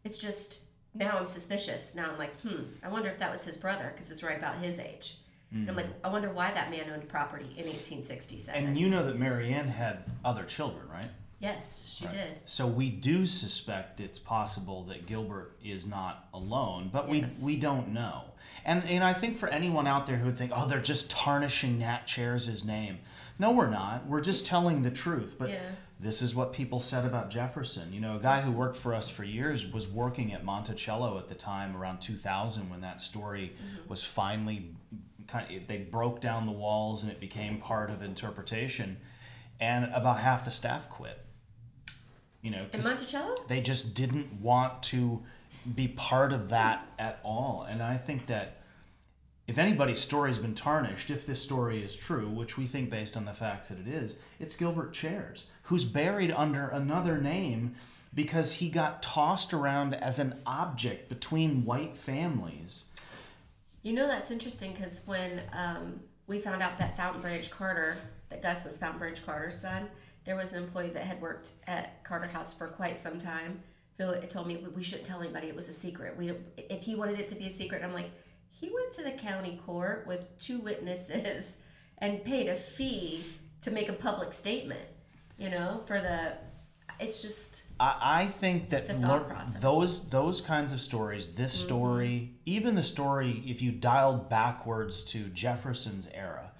it's 0.05 0.17
just 0.17 0.59
now 0.93 1.17
I'm 1.17 1.27
suspicious. 1.27 1.95
Now 1.95 2.09
I'm 2.09 2.17
like, 2.17 2.39
hmm, 2.39 2.63
I 2.81 2.87
wonder 2.87 3.09
if 3.09 3.19
that 3.19 3.29
was 3.29 3.43
his 3.43 3.57
brother 3.57 3.91
because 3.93 4.09
it's 4.09 4.23
right 4.23 4.37
about 4.37 4.55
his 4.55 4.79
age. 4.79 5.17
And 5.51 5.69
I'm 5.69 5.75
like, 5.75 5.87
I 6.03 6.09
wonder 6.09 6.31
why 6.33 6.51
that 6.51 6.69
man 6.69 6.89
owned 6.93 7.07
property 7.07 7.45
in 7.45 7.65
1867. 7.65 8.61
and 8.61 8.77
you 8.77 8.89
know 8.89 9.05
that 9.05 9.17
Marianne 9.17 9.69
had 9.69 10.03
other 10.25 10.43
children, 10.43 10.87
right? 10.89 11.05
yes, 11.39 11.87
she 11.97 12.07
did. 12.07 12.39
So 12.45 12.67
we 12.67 12.89
do 12.89 13.25
suspect 13.25 13.99
it's 14.01 14.19
possible 14.19 14.83
that 14.85 15.05
Gilbert 15.05 15.57
is 15.63 15.85
not 15.87 16.27
alone, 16.33 16.89
but 16.91 17.13
Yes. 17.13 17.41
we 17.41 17.55
we 17.55 17.61
don't 17.61 17.89
know. 17.89 18.23
And 18.65 18.83
and 18.85 19.03
I 19.03 19.13
think 19.13 19.37
for 19.37 19.47
anyone 19.47 19.85
out 19.87 20.07
there 20.07 20.17
who 20.17 20.25
would 20.25 20.37
think, 20.37 20.51
oh, 20.53 20.67
they're 20.67 20.81
just 20.81 21.11
tarnishing 21.11 21.79
Nat 21.79 22.07
Cheairs' 22.07 22.65
name. 22.65 22.99
No, 23.37 23.51
we're 23.51 23.69
not. 23.69 24.07
We're 24.07 24.21
just 24.21 24.47
telling 24.47 24.81
the 24.81 24.91
truth. 24.91 25.35
But 25.37 25.49
Yeah. 25.49 25.59
this 25.99 26.21
is 26.21 26.33
what 26.33 26.53
people 26.53 26.79
said 26.79 27.05
about 27.05 27.29
Jefferson. 27.29 27.93
You 27.93 27.99
know, 27.99 28.15
a 28.15 28.19
guy 28.19 28.41
who 28.41 28.51
worked 28.51 28.77
for 28.77 28.93
us 28.93 29.09
for 29.09 29.23
years 29.23 29.67
was 29.71 29.87
working 29.87 30.33
at 30.33 30.43
Monticello 30.43 31.17
at 31.17 31.29
the 31.29 31.35
time 31.35 31.75
around 31.75 31.99
2000 31.99 32.69
when 32.69 32.81
that 32.81 33.01
story 33.01 33.53
mm-hmm. 33.55 33.89
was 33.89 34.03
finally 34.03 34.73
kind 35.27 35.53
of, 35.53 35.67
they 35.67 35.77
broke 35.77 36.21
down 36.21 36.45
the 36.45 36.51
walls 36.51 37.03
and 37.03 37.11
it 37.11 37.19
became 37.19 37.59
part 37.59 37.89
of 37.89 38.01
interpretation. 38.01 38.97
And 39.59 39.93
about 39.93 40.19
half 40.19 40.43
the 40.43 40.51
staff 40.51 40.89
quit. 40.89 41.19
You 42.41 42.51
know, 42.51 42.65
In 42.73 42.83
Monticello? 42.83 43.35
they 43.47 43.59
just 43.59 43.95
didn't 43.95 44.41
want 44.41 44.83
to 44.83 45.23
be 45.73 45.87
part 45.87 46.33
of 46.33 46.49
that 46.49 46.87
at 46.99 47.19
all. 47.23 47.65
And 47.67 47.81
I 47.81 47.97
think 47.97 48.27
that 48.27 48.61
if 49.47 49.57
anybody's 49.57 49.99
story's 49.99 50.39
been 50.39 50.55
tarnished, 50.55 51.09
if 51.09 51.25
this 51.25 51.41
story 51.41 51.83
is 51.83 51.95
true, 51.95 52.27
which 52.29 52.57
we 52.57 52.65
think 52.65 52.89
based 52.89 53.15
on 53.15 53.25
the 53.25 53.33
facts 53.33 53.69
that 53.69 53.79
it 53.79 53.87
is, 53.87 54.17
it's 54.39 54.55
Gilbert 54.55 54.91
Cheairs, 54.93 55.49
who's 55.63 55.85
buried 55.85 56.31
under 56.31 56.67
another 56.67 57.19
name 57.19 57.75
because 58.13 58.53
he 58.53 58.69
got 58.69 59.03
tossed 59.03 59.53
around 59.53 59.93
as 59.93 60.19
an 60.19 60.41
object 60.45 61.09
between 61.09 61.65
white 61.65 61.97
families. 61.97 62.85
You 63.83 63.93
know, 63.93 64.07
that's 64.07 64.31
interesting 64.31 64.71
because 64.71 65.01
when 65.05 65.41
um, 65.53 65.99
we 66.25 66.39
found 66.39 66.63
out 66.63 66.79
that 66.79 66.97
Fountain 66.97 67.21
Branch 67.21 67.49
Carter, 67.51 67.97
that 68.29 68.41
Gus 68.41 68.65
was 68.65 68.77
Fountain 68.77 68.99
Branch 68.99 69.23
Carter's 69.25 69.59
son, 69.59 69.89
there 70.23 70.35
was 70.35 70.53
an 70.53 70.63
employee 70.63 70.89
that 70.89 71.03
had 71.03 71.21
worked 71.21 71.51
at 71.67 72.03
Carter 72.03 72.27
House 72.27 72.51
for 72.51 72.67
quite 72.67 72.97
some 72.97 73.19
time 73.19 73.59
who 73.97 74.13
told 74.27 74.47
me 74.47 74.57
we 74.75 74.83
shouldn't 74.83 75.07
tell 75.07 75.21
anybody 75.21 75.47
it 75.47 75.55
was 75.55 75.69
a 75.69 75.73
secret. 75.73 76.17
We, 76.17 76.27
don't- 76.27 76.41
if 76.57 76.83
he 76.83 76.95
wanted 76.95 77.19
it 77.19 77.27
to 77.29 77.35
be 77.35 77.47
a 77.47 77.51
secret, 77.51 77.83
I'm 77.83 77.93
like, 77.93 78.11
he 78.49 78.69
went 78.69 78.91
to 78.93 79.03
the 79.03 79.11
county 79.11 79.59
court 79.65 80.05
with 80.07 80.37
two 80.39 80.59
witnesses 80.59 81.57
and 81.99 82.23
paid 82.23 82.47
a 82.47 82.55
fee 82.55 83.23
to 83.61 83.71
make 83.71 83.89
a 83.89 83.93
public 83.93 84.33
statement. 84.33 84.87
You 85.37 85.49
know, 85.49 85.81
for 85.85 85.99
the, 85.99 86.33
it's 86.99 87.21
just 87.21 87.63
I, 87.79 87.97
I 88.01 88.25
think 88.27 88.69
that 88.69 88.87
The 88.87 88.93
thought 88.93 89.27
lear- 89.27 89.35
process. 89.35 89.61
those 89.61 90.09
those 90.09 90.39
kinds 90.39 90.71
of 90.71 90.79
stories, 90.79 91.33
this 91.33 91.57
mm-hmm. 91.57 91.65
story, 91.65 92.31
even 92.45 92.75
the 92.75 92.83
story, 92.83 93.43
if 93.45 93.61
you 93.61 93.71
dialed 93.71 94.29
backwards 94.29 95.03
to 95.05 95.25
Jefferson's 95.25 96.07
era, 96.13 96.51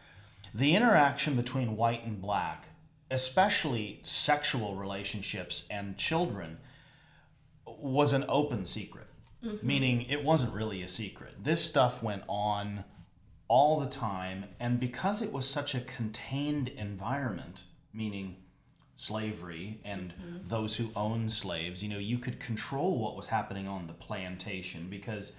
the 0.54 0.76
interaction 0.76 1.36
between 1.36 1.78
white 1.78 2.06
and 2.06 2.22
black, 2.22 2.66
especially 3.10 4.00
sexual 4.04 4.76
relationships 4.76 5.66
and 5.70 5.98
children, 5.98 6.58
was 7.80 8.14
an 8.14 8.26
open 8.28 8.66
secret. 8.66 9.08
Mm-hmm. 9.44 9.68
Meaning 9.68 10.02
it 10.10 10.24
wasn't 10.24 10.54
really 10.54 10.82
a 10.82 10.88
secret. 10.88 11.44
This 11.44 11.64
stuff 11.64 12.02
went 12.02 12.24
on 12.28 12.84
all 13.48 13.80
the 13.80 13.90
time, 13.90 14.46
and 14.60 14.80
because 14.80 15.22
it 15.22 15.32
was 15.32 15.48
such 15.48 15.76
a 15.76 15.82
contained 15.82 16.68
environment, 16.70 17.62
meaning 17.94 18.38
slavery 18.96 19.80
and 19.84 20.14
mm-hmm. 20.14 20.48
those 20.48 20.78
who 20.78 20.90
owned 20.96 21.32
slaves, 21.32 21.84
you 21.84 21.90
know, 21.90 21.98
you 21.98 22.18
could 22.18 22.40
control 22.40 22.98
what 22.98 23.16
was 23.16 23.28
happening 23.28 23.68
on 23.68 23.88
the 23.88 23.94
plantation 23.94 24.88
because, 24.90 25.34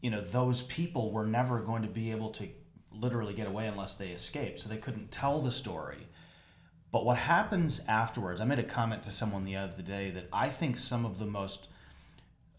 you 0.00 0.10
know, 0.10 0.20
those 0.20 0.62
people 0.62 1.10
were 1.10 1.26
never 1.26 1.60
going 1.60 1.82
to 1.82 1.88
be 1.88 2.10
able 2.10 2.30
to 2.30 2.48
literally 2.92 3.34
get 3.34 3.46
away 3.46 3.66
unless 3.66 3.96
they 3.96 4.10
escaped. 4.10 4.60
So 4.60 4.68
they 4.68 4.76
couldn't 4.76 5.10
tell 5.10 5.40
the 5.40 5.50
story. 5.50 6.06
But 6.94 7.04
what 7.04 7.18
happens 7.18 7.84
afterwards, 7.88 8.40
I 8.40 8.44
made 8.44 8.60
a 8.60 8.62
comment 8.62 9.02
to 9.02 9.10
someone 9.10 9.44
the 9.44 9.56
other 9.56 9.82
day 9.82 10.12
that 10.12 10.28
I 10.32 10.48
think 10.48 10.76
some 10.76 11.04
of 11.04 11.18
the 11.18 11.26
most 11.26 11.66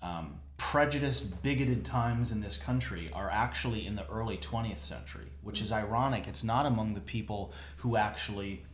um, 0.01 0.41
prejudiced, 0.57 1.41
bigoted 1.41 1.85
times 1.85 2.33
in 2.33 2.41
this 2.41 2.57
country 2.57 3.09
are 3.13 3.29
actually 3.31 3.87
in 3.87 3.95
the 3.95 4.05
early 4.09 4.35
20th 4.35 4.81
century, 4.81 5.27
which 5.41 5.61
is 5.61 5.71
ironic. 5.71 6.27
It's 6.27 6.43
not 6.43 6.65
among 6.65 6.95
the 6.95 6.99
people 6.99 7.53
who 7.77 7.95
actually, 7.95 8.65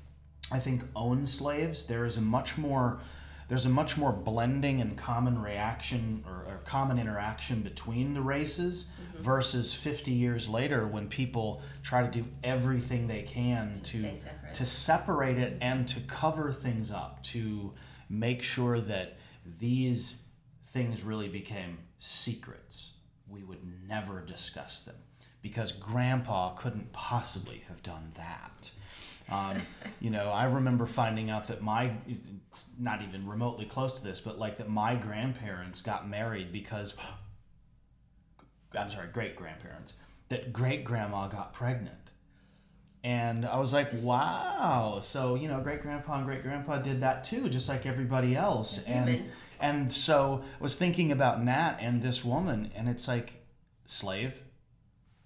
I 0.52 0.58
think, 0.58 0.82
own 0.96 1.28
slaves. 1.28 1.86
There 1.86 2.06
is 2.06 2.18
a 2.18 2.22
much 2.22 2.58
more 2.58 3.00
there's 3.52 3.66
a 3.66 3.70
much 3.70 3.98
more 3.98 4.14
blending 4.14 4.80
and 4.80 4.98
common 4.98 5.38
reaction 5.42 6.24
or, 6.26 6.46
or 6.50 6.62
common 6.64 6.98
interaction 6.98 7.62
between 7.62 8.14
the 8.14 8.22
races 8.22 8.90
mm-hmm. 9.04 9.24
versus 9.24 9.74
50 9.74 10.10
years 10.10 10.48
later 10.48 10.88
when 10.88 11.10
people 11.10 11.62
try 11.84 12.02
to 12.02 12.10
do 12.10 12.26
everything 12.46 13.08
they 13.08 13.24
can 13.24 13.74
to 13.74 14.04
to, 14.04 14.54
to 14.54 14.66
separate 14.66 15.38
it 15.38 15.58
and 15.60 15.86
to 15.86 16.00
cover 16.00 16.54
things 16.54 16.92
up 16.92 17.22
to 17.24 17.74
make 18.08 18.42
sure 18.42 18.80
that 18.80 19.18
these 19.60 20.22
things 20.68 21.04
really 21.04 21.28
became 21.28 21.80
secrets. 22.00 22.94
We 23.28 23.44
would 23.44 23.68
never 23.86 24.22
discuss 24.22 24.84
them 24.84 24.96
because 25.42 25.74
grandpa 25.74 26.54
couldn't 26.54 26.94
possibly 26.94 27.64
have 27.68 27.84
done 27.84 28.14
that 28.16 28.72
um, 29.32 29.62
you 30.02 30.10
know, 30.10 30.30
I 30.30 30.44
remember 30.44 30.86
finding 30.86 31.30
out 31.30 31.48
that 31.48 31.62
my, 31.62 31.92
it's 32.50 32.72
not 32.78 33.02
even 33.02 33.26
remotely 33.26 33.66
close 33.66 33.94
to 33.94 34.04
this, 34.04 34.20
but 34.20 34.38
like 34.38 34.58
that 34.58 34.70
my 34.70 34.96
grandparents 34.96 35.82
got 35.82 36.08
married 36.08 36.52
because, 36.52 36.98
I'm 38.78 38.92
sorry, 38.92 39.08
great 39.08 39.38
grandparents, 39.38 39.94
that 40.30 40.52
great 40.52 40.84
grandma 40.84 41.28
got 41.28 41.54
pregnant. 41.54 41.96
And 43.04 43.46
I 43.46 43.58
was 43.58 43.74
like, 43.74 43.90
wow. 43.94 45.00
So, 45.02 45.36
you 45.36 45.48
know, 45.48 45.60
great 45.62 45.82
grandpa 45.82 46.18
and 46.18 46.26
great 46.26 46.44
grandpa 46.44 46.80
did 46.80 47.02
that 47.02 47.24
too, 47.24 47.50
just 47.50 47.70
like 47.70 47.86
everybody 47.86 48.36
else. 48.36 48.84
And, 48.84 49.32
and 49.60 49.92
so 49.92 50.44
I 50.60 50.64
was 50.64 50.76
thinking 50.76 51.12
about 51.12 51.44
Nat 51.44 51.78
and 51.80 52.02
this 52.02 52.24
woman, 52.24 52.72
and 52.76 52.88
it's 52.88 53.08
like 53.08 53.34
slave, 53.86 54.34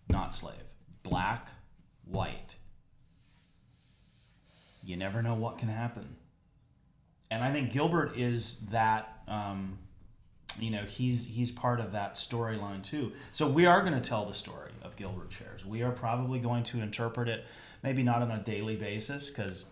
not 0.08 0.34
slave, 0.34 0.64
black, 1.04 1.50
white 2.06 2.56
you 4.86 4.96
never 4.96 5.22
know 5.22 5.34
what 5.34 5.58
can 5.58 5.70
happen. 5.70 6.16
And 7.32 7.44
I 7.44 7.52
think 7.52 7.72
Gilbert 7.72 8.18
is 8.18 8.62
that. 8.72 9.24
Um, 9.28 9.80
you 10.58 10.72
know, 10.72 10.84
he's 10.84 11.28
he's 11.28 11.52
part 11.52 11.82
of 11.82 11.92
that 11.92 12.14
storyline 12.14 12.82
too. 12.82 13.12
So 13.34 13.46
we 13.46 13.66
are 13.66 13.82
going 13.82 13.94
to 13.94 14.00
tell 14.00 14.26
the 14.26 14.34
story 14.34 14.72
of 14.84 14.96
Gilbert 14.96 15.30
Cheairs. 15.30 15.66
We 15.66 15.82
are 15.82 15.92
probably 15.92 16.40
going 16.40 16.64
to 16.66 16.80
interpret 16.80 17.28
it, 17.28 17.44
maybe 17.84 18.04
not 18.04 18.22
on 18.22 18.32
a 18.32 18.42
daily 18.42 18.78
basis, 18.78 19.30
because 19.30 19.66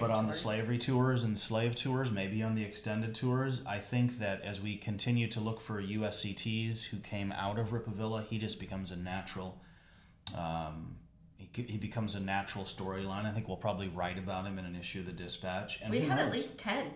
but 0.00 0.10
on 0.10 0.24
tours. 0.24 0.36
the 0.36 0.42
slavery 0.42 0.78
tours 0.78 1.22
and 1.24 1.38
slave 1.38 1.74
tours, 1.74 2.10
maybe 2.10 2.42
on 2.42 2.54
the 2.54 2.64
extended 2.64 3.14
tours, 3.14 3.62
I 3.66 3.78
think 3.78 4.18
that 4.18 4.40
as 4.42 4.60
we 4.60 4.76
continue 4.76 5.28
to 5.28 5.40
look 5.40 5.60
for 5.60 5.82
USCTs 5.82 6.84
who 6.84 6.96
came 6.98 7.30
out 7.32 7.58
of 7.58 7.68
Rippavilla, 7.68 8.26
he 8.26 8.38
just 8.38 8.58
becomes 8.58 8.90
a 8.90 8.96
natural 8.96 9.60
um, 10.36 10.96
he, 11.56 11.76
becomes 11.76 12.14
a 12.14 12.20
natural 12.20 12.64
storyline. 12.64 13.24
I 13.24 13.32
think 13.32 13.48
we'll 13.48 13.56
probably 13.56 13.88
write 13.88 14.18
about 14.18 14.46
him 14.46 14.58
in 14.58 14.64
an 14.64 14.76
issue 14.76 15.00
of 15.00 15.06
the 15.06 15.12
Dispatch. 15.12 15.80
And 15.82 15.90
we 15.90 16.00
have 16.00 16.18
knows? 16.18 16.26
at 16.26 16.32
least 16.32 16.58
ten, 16.58 16.90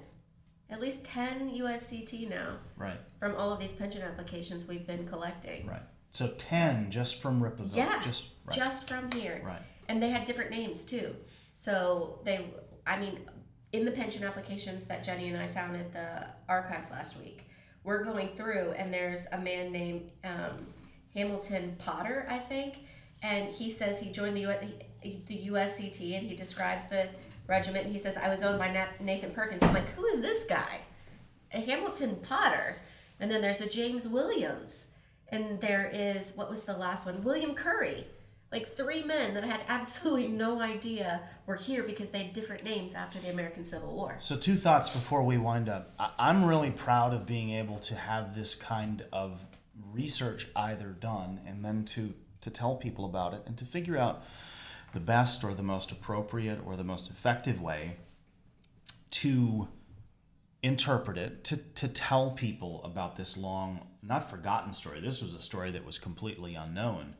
at 0.70 0.80
least 0.80 1.04
ten 1.04 1.50
USCT 1.50 2.28
now. 2.28 2.56
Right. 2.76 2.98
From 3.18 3.36
all 3.36 3.52
of 3.52 3.60
these 3.60 3.72
pension 3.72 4.02
applications 4.02 4.66
we've 4.66 4.86
been 4.86 5.06
collecting. 5.06 5.66
Right. 5.66 5.82
So 6.12 6.28
ten 6.38 6.90
just 6.90 7.20
from 7.20 7.40
Rippavilla. 7.40 7.76
Yeah. 7.76 8.02
Just 8.04 8.26
right. 8.46 8.56
just 8.56 8.88
from 8.88 9.10
here. 9.12 9.42
Right. 9.44 9.62
And 9.88 10.02
they 10.02 10.10
had 10.10 10.24
different 10.24 10.50
names 10.50 10.84
too. 10.84 11.14
So 11.52 12.20
they, 12.24 12.46
I 12.86 12.98
mean, 12.98 13.20
in 13.72 13.84
the 13.84 13.90
pension 13.90 14.24
applications 14.24 14.86
that 14.86 15.04
Jenny 15.04 15.28
and 15.28 15.36
I 15.40 15.48
found 15.48 15.76
at 15.76 15.92
the 15.92 16.26
archives 16.48 16.90
last 16.90 17.18
week, 17.18 17.44
we're 17.84 18.04
going 18.04 18.30
through 18.36 18.74
and 18.76 18.92
there's 18.92 19.26
a 19.32 19.38
man 19.38 19.72
named 19.72 20.10
um, 20.24 20.66
Hamilton 21.14 21.76
Potter, 21.78 22.26
I 22.28 22.38
think 22.38 22.78
and 23.22 23.48
he 23.48 23.70
says 23.70 24.00
he 24.00 24.10
joined 24.10 24.36
the 24.36 24.46
the 25.02 25.48
USCT 25.48 26.18
and 26.18 26.26
he 26.26 26.34
describes 26.34 26.86
the 26.86 27.08
regiment. 27.46 27.84
And 27.84 27.92
He 27.92 27.98
says 27.98 28.16
I 28.16 28.28
was 28.28 28.42
owned 28.42 28.58
by 28.58 28.88
Nathan 29.00 29.30
Perkins. 29.30 29.62
I'm 29.62 29.74
like, 29.74 29.88
who 29.90 30.04
is 30.06 30.20
this 30.20 30.44
guy? 30.44 30.80
A 31.52 31.60
Hamilton 31.60 32.16
Potter, 32.22 32.76
and 33.20 33.30
then 33.30 33.40
there's 33.40 33.60
a 33.60 33.68
James 33.68 34.06
Williams, 34.06 34.90
and 35.28 35.60
there 35.60 35.90
is 35.92 36.34
what 36.36 36.50
was 36.50 36.62
the 36.62 36.74
last 36.74 37.06
one? 37.06 37.22
William 37.22 37.54
Curry. 37.54 38.06
Like 38.50 38.74
three 38.74 39.02
men 39.02 39.34
that 39.34 39.44
I 39.44 39.46
had 39.46 39.60
absolutely 39.68 40.28
no 40.28 40.60
idea 40.60 41.20
were 41.46 41.56
here 41.56 41.82
because 41.82 42.10
they 42.10 42.24
had 42.24 42.32
different 42.32 42.64
names 42.64 42.94
after 42.94 43.18
the 43.18 43.28
American 43.28 43.64
Civil 43.64 43.94
War. 43.94 44.16
So, 44.20 44.36
two 44.36 44.56
thoughts 44.56 44.88
before 44.88 45.22
we 45.22 45.36
wind 45.36 45.68
up. 45.68 45.94
I'm 46.18 46.44
really 46.44 46.70
proud 46.70 47.12
of 47.12 47.26
being 47.26 47.50
able 47.50 47.78
to 47.80 47.94
have 47.94 48.34
this 48.34 48.54
kind 48.54 49.04
of 49.12 49.40
research 49.92 50.48
either 50.56 50.88
done 50.88 51.40
and 51.46 51.64
then 51.64 51.84
to 51.84 52.14
to 52.40 52.50
tell 52.50 52.76
people 52.76 53.04
about 53.04 53.34
it 53.34 53.42
and 53.46 53.56
to 53.58 53.64
figure 53.64 53.96
out 53.96 54.22
the 54.94 55.00
best 55.00 55.44
or 55.44 55.54
the 55.54 55.62
most 55.62 55.92
appropriate 55.92 56.60
or 56.64 56.76
the 56.76 56.84
most 56.84 57.10
effective 57.10 57.60
way 57.60 57.96
to 59.10 59.68
interpret 60.62 61.16
it, 61.16 61.44
to, 61.44 61.56
to 61.56 61.88
tell 61.88 62.30
people 62.32 62.82
about 62.84 63.16
this 63.16 63.36
long, 63.36 63.86
not 64.02 64.28
forgotten 64.28 64.72
story. 64.72 65.00
This 65.00 65.22
was 65.22 65.34
a 65.34 65.40
story 65.40 65.70
that 65.70 65.84
was 65.84 65.98
completely 65.98 66.54
unknown. 66.54 67.14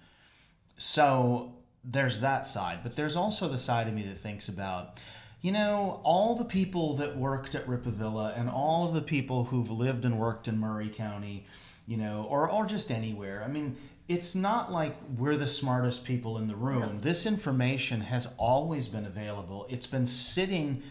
So 0.77 1.55
there's 1.85 2.21
that 2.21 2.47
side, 2.47 2.81
but 2.83 2.97
there's 2.97 3.17
also 3.17 3.49
the 3.49 3.59
side 3.59 3.87
of 3.87 3.95
me 3.95 4.03
that 4.03 4.19
thinks 4.19 4.49
about, 4.49 4.97
you 5.41 5.53
know, 5.53 6.01
all 6.03 6.35
the 6.35 6.45
people 6.45 6.95
that 6.95 7.17
worked 7.17 7.55
at 7.55 7.67
Rippavilla 7.67 8.39
and 8.39 8.51
all 8.51 8.89
of 8.89 8.95
the 8.95 9.03
people 9.03 9.45
who've 9.45 9.71
lived 9.71 10.05
and 10.05 10.19
worked 10.19 10.49
in 10.49 10.59
Maury 10.59 10.89
County, 10.89 11.47
you 11.87 11.97
know, 11.97 12.27
or, 12.29 12.51
or 12.51 12.67
just 12.67 12.91
anywhere. 12.91 13.43
I 13.45 13.49
mean, 13.49 13.77
it's 14.09 14.35
not 14.35 14.73
like 14.73 14.97
we're 15.17 15.37
the 15.37 15.47
smartest 15.47 16.05
people 16.05 16.39
in 16.39 16.49
the 16.49 16.57
room. 16.57 16.81
No. 16.81 17.01
This 17.01 17.27
information 17.27 18.01
has 18.01 18.27
always 18.39 18.89
been 18.89 19.05
available. 19.05 19.67
It's 19.69 19.87
been 19.87 20.07
sitting 20.07 20.83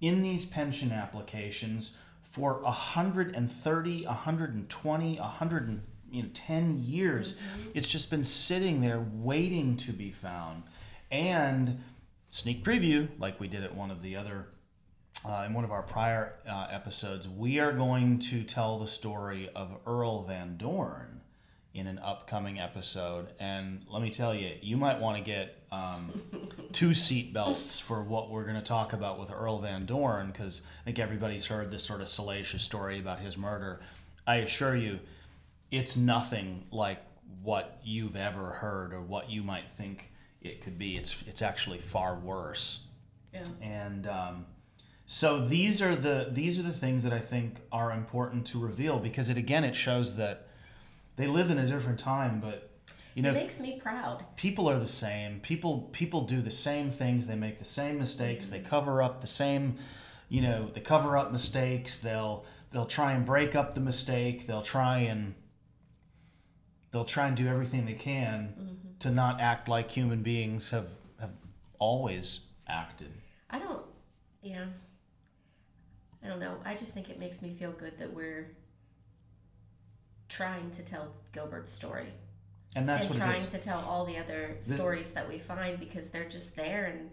in 0.00 0.20
these 0.20 0.44
pension 0.44 0.92
applications 0.92 1.96
for 2.22 2.60
130, 2.62 4.04
120, 4.04 5.18
110 5.18 6.78
years. 6.78 7.32
Mm-hmm. 7.32 7.70
It's 7.72 7.88
just 7.88 8.10
been 8.10 8.24
sitting 8.24 8.82
there 8.82 9.02
waiting 9.14 9.78
to 9.78 9.92
be 9.92 10.10
found. 10.10 10.64
And 11.10 11.82
sneak 12.28 12.62
preview, 12.62 13.08
like 13.18 13.40
we 13.40 13.48
did 13.48 13.64
at 13.64 13.74
one 13.74 13.90
of 13.90 14.02
the 14.02 14.16
other 14.16 14.48
uh, 15.24 15.44
in 15.46 15.54
one 15.54 15.64
of 15.64 15.72
our 15.72 15.82
prior 15.82 16.34
uh, 16.46 16.66
episodes, 16.70 17.26
we 17.26 17.58
are 17.58 17.72
going 17.72 18.18
to 18.18 18.44
tell 18.44 18.78
the 18.78 18.86
story 18.86 19.48
of 19.56 19.74
Earl 19.86 20.24
Van 20.24 20.58
Dorn 20.58 21.22
in 21.76 21.86
an 21.86 21.98
upcoming 21.98 22.58
episode. 22.58 23.28
And 23.38 23.84
let 23.88 24.02
me 24.02 24.10
tell 24.10 24.34
you, 24.34 24.52
you 24.62 24.76
might 24.76 24.98
want 25.00 25.18
to 25.18 25.22
get 25.22 25.62
um, 25.70 26.22
two 26.72 26.94
seat 26.94 27.32
belts 27.32 27.78
for 27.78 28.02
what 28.02 28.30
we're 28.30 28.44
going 28.44 28.56
to 28.56 28.62
talk 28.62 28.92
about 28.92 29.20
with 29.20 29.30
Earl 29.30 29.58
Van 29.60 29.84
Dorn, 29.84 30.28
because 30.28 30.62
I 30.82 30.84
think 30.84 30.98
everybody's 30.98 31.46
heard 31.46 31.70
this 31.70 31.84
sort 31.84 32.00
of 32.00 32.08
salacious 32.08 32.62
story 32.62 32.98
about 32.98 33.20
his 33.20 33.36
murder. 33.36 33.80
I 34.26 34.36
assure 34.36 34.74
you, 34.74 35.00
it's 35.70 35.96
nothing 35.96 36.66
like 36.70 37.02
what 37.42 37.78
you've 37.84 38.16
ever 38.16 38.50
heard 38.50 38.92
or 38.92 39.00
what 39.00 39.30
you 39.30 39.42
might 39.42 39.70
think 39.76 40.12
it 40.40 40.62
could 40.62 40.78
be. 40.78 40.96
It's 40.96 41.22
it's 41.26 41.42
actually 41.42 41.78
far 41.78 42.16
worse. 42.18 42.86
Yeah. 43.32 43.44
And 43.60 44.06
um, 44.06 44.46
so 45.06 45.44
these 45.44 45.82
are 45.82 45.94
the 45.94 46.28
these 46.32 46.58
are 46.58 46.62
the 46.62 46.72
things 46.72 47.02
that 47.04 47.12
I 47.12 47.18
think 47.18 47.60
are 47.70 47.92
important 47.92 48.46
to 48.48 48.58
reveal 48.58 48.98
because 48.98 49.28
it 49.28 49.36
again 49.36 49.64
it 49.64 49.74
shows 49.74 50.16
that 50.16 50.45
they 51.16 51.26
lived 51.26 51.50
in 51.50 51.58
a 51.58 51.66
different 51.66 51.98
time, 51.98 52.40
but 52.40 52.70
you 53.16 53.22
know, 53.22 53.30
it 53.30 53.34
makes 53.34 53.58
me 53.58 53.80
proud. 53.80 54.24
People 54.36 54.68
are 54.68 54.78
the 54.78 54.86
same. 54.86 55.40
People 55.40 55.88
people 55.92 56.22
do 56.22 56.42
the 56.42 56.50
same 56.50 56.90
things. 56.90 57.26
They 57.26 57.34
make 57.34 57.58
the 57.58 57.64
same 57.64 57.98
mistakes. 57.98 58.48
They 58.48 58.60
cover 58.60 59.02
up 59.02 59.22
the 59.22 59.26
same, 59.26 59.78
you 60.28 60.42
know, 60.42 60.70
they 60.72 60.80
cover 60.80 61.16
up 61.16 61.32
mistakes. 61.32 61.98
They'll 61.98 62.44
they'll 62.72 62.84
try 62.84 63.12
and 63.12 63.24
break 63.24 63.54
up 63.54 63.74
the 63.74 63.80
mistake. 63.80 64.46
They'll 64.46 64.60
try 64.60 64.98
and 64.98 65.34
they'll 66.92 67.06
try 67.06 67.26
and 67.28 67.36
do 67.36 67.48
everything 67.48 67.86
they 67.86 67.94
can 67.94 68.54
mm-hmm. 68.60 68.98
to 68.98 69.10
not 69.10 69.40
act 69.40 69.66
like 69.66 69.90
human 69.90 70.22
beings 70.22 70.68
have 70.68 70.90
have 71.18 71.32
always 71.78 72.40
acted. 72.68 73.12
I 73.48 73.58
don't 73.58 73.82
yeah. 74.42 74.66
I 76.22 76.28
don't 76.28 76.40
know. 76.40 76.58
I 76.66 76.74
just 76.74 76.92
think 76.92 77.08
it 77.08 77.18
makes 77.18 77.40
me 77.40 77.54
feel 77.58 77.72
good 77.72 77.98
that 77.98 78.12
we're 78.12 78.50
trying 80.28 80.70
to 80.72 80.82
tell 80.82 81.08
Gilbert's 81.32 81.72
story. 81.72 82.06
And 82.74 82.88
that's 82.88 83.06
and 83.06 83.14
what 83.14 83.24
trying 83.24 83.46
to 83.46 83.58
tell 83.58 83.84
all 83.88 84.04
the 84.04 84.18
other 84.18 84.56
stories 84.60 85.12
that 85.12 85.28
we 85.28 85.38
find 85.38 85.80
because 85.80 86.10
they're 86.10 86.28
just 86.28 86.56
there 86.56 86.84
and 86.84 87.10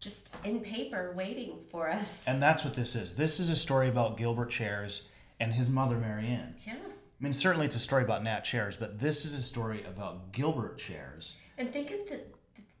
just 0.00 0.34
in 0.44 0.60
paper 0.60 1.12
waiting 1.16 1.58
for 1.70 1.90
us. 1.90 2.24
And 2.26 2.42
that's 2.42 2.64
what 2.64 2.74
this 2.74 2.94
is. 2.94 3.14
This 3.14 3.40
is 3.40 3.48
a 3.50 3.56
story 3.56 3.88
about 3.88 4.16
Gilbert 4.16 4.50
Cheairs 4.50 5.02
and 5.40 5.52
his 5.52 5.68
mother 5.68 5.96
Marianne. 5.96 6.56
Yeah. 6.66 6.74
I 6.74 7.24
mean, 7.24 7.32
certainly 7.32 7.66
it's 7.66 7.76
a 7.76 7.80
story 7.80 8.04
about 8.04 8.22
Nat 8.22 8.40
Cheairs, 8.40 8.76
but 8.76 9.00
this 9.00 9.24
is 9.24 9.34
a 9.34 9.42
story 9.42 9.84
about 9.84 10.32
Gilbert 10.32 10.78
Cheairs. 10.78 11.36
And 11.56 11.72
think 11.72 11.90
of 11.90 12.08
the 12.08 12.20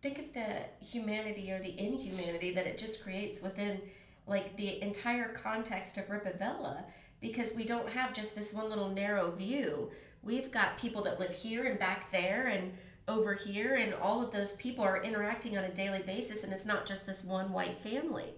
think 0.00 0.18
of 0.20 0.32
the 0.32 0.62
humanity 0.84 1.50
or 1.50 1.60
the 1.60 1.76
inhumanity 1.76 2.52
that 2.54 2.66
it 2.66 2.78
just 2.78 3.02
creates 3.02 3.42
within 3.42 3.80
like 4.28 4.56
the 4.56 4.80
entire 4.80 5.28
context 5.30 5.96
of 5.96 6.04
Rippavilla 6.06 6.84
because 7.20 7.54
we 7.54 7.64
don't 7.64 7.88
have 7.88 8.14
just 8.14 8.34
this 8.34 8.52
one 8.52 8.68
little 8.68 8.88
narrow 8.88 9.30
view. 9.30 9.90
We've 10.22 10.50
got 10.50 10.78
people 10.78 11.02
that 11.02 11.20
live 11.20 11.34
here 11.34 11.64
and 11.64 11.78
back 11.78 12.12
there 12.12 12.48
and 12.48 12.72
over 13.06 13.34
here 13.34 13.76
and 13.76 13.94
all 13.94 14.22
of 14.22 14.30
those 14.30 14.52
people 14.54 14.84
are 14.84 15.02
interacting 15.02 15.56
on 15.56 15.64
a 15.64 15.74
daily 15.74 16.00
basis 16.00 16.44
and 16.44 16.52
it's 16.52 16.66
not 16.66 16.86
just 16.86 17.06
this 17.06 17.24
one 17.24 17.52
white 17.52 17.78
family. 17.78 18.34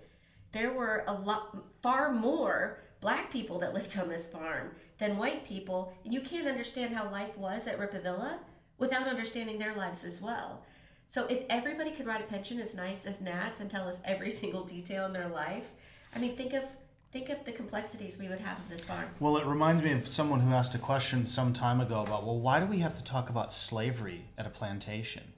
There 0.53 0.73
were 0.73 1.05
a 1.07 1.13
lot 1.13 1.57
far 1.83 2.13
more 2.13 2.79
black 3.01 3.33
people 3.33 3.59
that 3.59 3.75
lived 3.75 3.99
on 3.99 4.09
this 4.09 4.27
farm 4.27 4.71
than 4.99 5.17
white 5.17 5.47
people. 5.47 5.93
And 6.05 6.13
you 6.13 6.21
can't 6.21 6.49
understand 6.49 6.95
how 6.95 7.11
life 7.11 7.37
was 7.37 7.67
at 7.67 7.79
Rippavilla 7.79 8.39
without 8.79 9.09
understanding 9.09 9.59
their 9.59 9.75
lives 9.75 10.05
as 10.05 10.21
well. 10.21 10.65
So 11.09 11.27
if 11.27 11.43
everybody 11.51 11.91
could 11.91 12.07
write 12.07 12.21
a 12.21 12.29
pension 12.29 12.61
as 12.61 12.75
nice 12.75 13.05
as 13.05 13.21
Nat's 13.21 13.61
and 13.61 13.71
tell 13.71 13.89
us 13.89 14.01
every 14.05 14.31
single 14.31 14.65
detail 14.65 15.07
in 15.07 15.13
their 15.13 15.29
life, 15.29 15.71
I 16.15 16.19
mean, 16.19 16.37
think 16.37 16.53
of 16.53 16.65
think 17.13 17.29
of 17.29 17.45
the 17.45 17.53
complexities 17.53 18.19
we 18.19 18.29
would 18.29 18.41
have 18.41 18.59
of 18.59 18.69
this 18.69 18.85
farm. 18.85 19.07
Well, 19.19 19.37
it 19.37 19.47
reminds 19.47 19.83
me 19.83 19.93
of 19.93 20.07
someone 20.07 20.41
who 20.41 20.53
asked 20.53 20.75
a 20.75 20.79
question 20.79 21.27
some 21.27 21.53
time 21.53 21.81
ago 21.81 22.03
about, 22.03 22.25
well, 22.25 22.39
why 22.39 22.61
do 22.61 22.67
we 22.67 22.79
have 22.79 22.97
to 22.97 23.05
talk 23.05 23.29
about 23.29 23.53
slavery 23.53 24.27
at 24.39 24.47
a 24.47 24.51
plantation? 24.51 25.33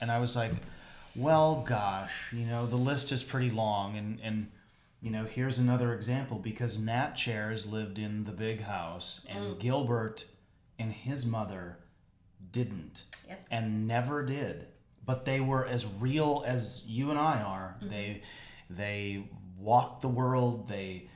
And 0.00 0.10
I 0.10 0.18
was 0.18 0.36
like, 0.36 0.52
well, 1.14 1.64
gosh, 1.66 2.32
you 2.32 2.44
know, 2.44 2.66
the 2.66 2.76
list 2.76 3.12
is 3.12 3.22
pretty 3.22 3.50
long, 3.50 3.96
and 3.96 4.18
and 4.22 4.48
you 5.00 5.10
know, 5.10 5.24
here's 5.24 5.58
another 5.58 5.94
example 5.94 6.38
because 6.38 6.78
Nat 6.78 7.12
Cheairs 7.12 7.66
lived 7.66 7.98
in 7.98 8.24
the 8.24 8.32
big 8.32 8.62
house, 8.62 9.24
and 9.28 9.44
mm. 9.44 9.58
Gilbert 9.60 10.24
and 10.78 10.92
his 10.92 11.26
mother 11.26 11.78
didn't 12.50 13.04
Yep. 13.28 13.46
and 13.50 13.86
never 13.86 14.24
did. 14.24 14.66
But 15.04 15.24
they 15.24 15.40
were 15.40 15.66
as 15.66 15.86
real 15.86 16.44
as 16.46 16.82
you 16.86 17.10
and 17.10 17.18
I 17.18 17.40
are. 17.40 17.76
Mm-hmm. 17.78 17.90
They 17.90 18.22
they 18.70 19.24
walked 19.62 20.02
the 20.02 20.08
world. 20.08 20.68
They 20.68 21.08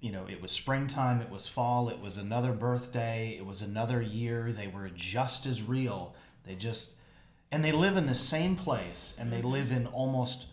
you 0.00 0.10
know, 0.10 0.24
it 0.26 0.40
was 0.40 0.50
springtime, 0.50 1.20
it 1.20 1.30
was 1.30 1.46
fall, 1.46 1.90
it 1.90 2.00
was 2.00 2.16
another 2.16 2.52
birthday, 2.52 3.36
it 3.36 3.44
was 3.44 3.60
another 3.60 4.00
year. 4.00 4.50
They 4.50 4.66
were 4.66 4.88
just 4.88 5.44
as 5.44 5.62
real. 5.62 6.14
They 6.44 6.54
just 6.54 6.94
and 7.52 7.64
they 7.64 7.72
live 7.72 7.96
in 7.96 8.06
the 8.06 8.14
same 8.14 8.56
place 8.56 9.16
and 9.18 9.32
they 9.32 9.38
mm-hmm. 9.38 9.48
live 9.48 9.72
in 9.72 9.86
almost 9.88 10.46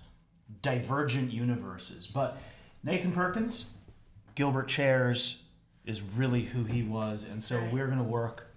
divergent 0.61 1.31
universes. 1.31 2.07
But 2.07 2.37
Nathan 2.83 3.11
Perkins, 3.11 3.65
Gilbert 4.35 4.67
Cheairs 4.67 5.43
is 5.85 6.01
really 6.01 6.43
who 6.43 6.65
he 6.65 6.83
was, 6.83 7.25
and 7.29 7.41
so 7.41 7.61
we're 7.71 7.87
going 7.87 7.97
to 7.97 8.03
work 8.03 8.47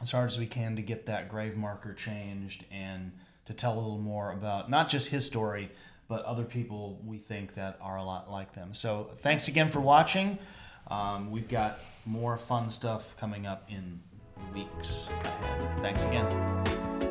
as 0.00 0.12
hard 0.12 0.28
as 0.28 0.38
we 0.38 0.46
can 0.46 0.76
to 0.76 0.82
get 0.82 1.06
that 1.06 1.28
grave 1.28 1.56
marker 1.56 1.92
changed 1.92 2.64
and 2.70 3.12
to 3.44 3.52
tell 3.52 3.74
a 3.74 3.80
little 3.80 3.98
more 3.98 4.32
about 4.32 4.70
not 4.70 4.88
just 4.88 5.08
his 5.08 5.26
story, 5.26 5.70
but 6.10 6.24
other 6.24 6.42
people 6.42 7.00
we 7.06 7.18
think 7.18 7.54
that 7.54 7.78
are 7.80 7.96
a 7.96 8.02
lot 8.02 8.28
like 8.28 8.52
them. 8.52 8.74
So 8.74 9.12
thanks 9.18 9.46
again 9.46 9.70
for 9.70 9.80
watching. 9.80 10.38
Um, 10.88 11.30
we've 11.30 11.48
got 11.48 11.78
more 12.04 12.36
fun 12.36 12.68
stuff 12.68 13.16
coming 13.16 13.46
up 13.46 13.70
in 13.70 14.00
weeks. 14.52 15.08
Thanks 15.80 16.02
again. 16.02 17.09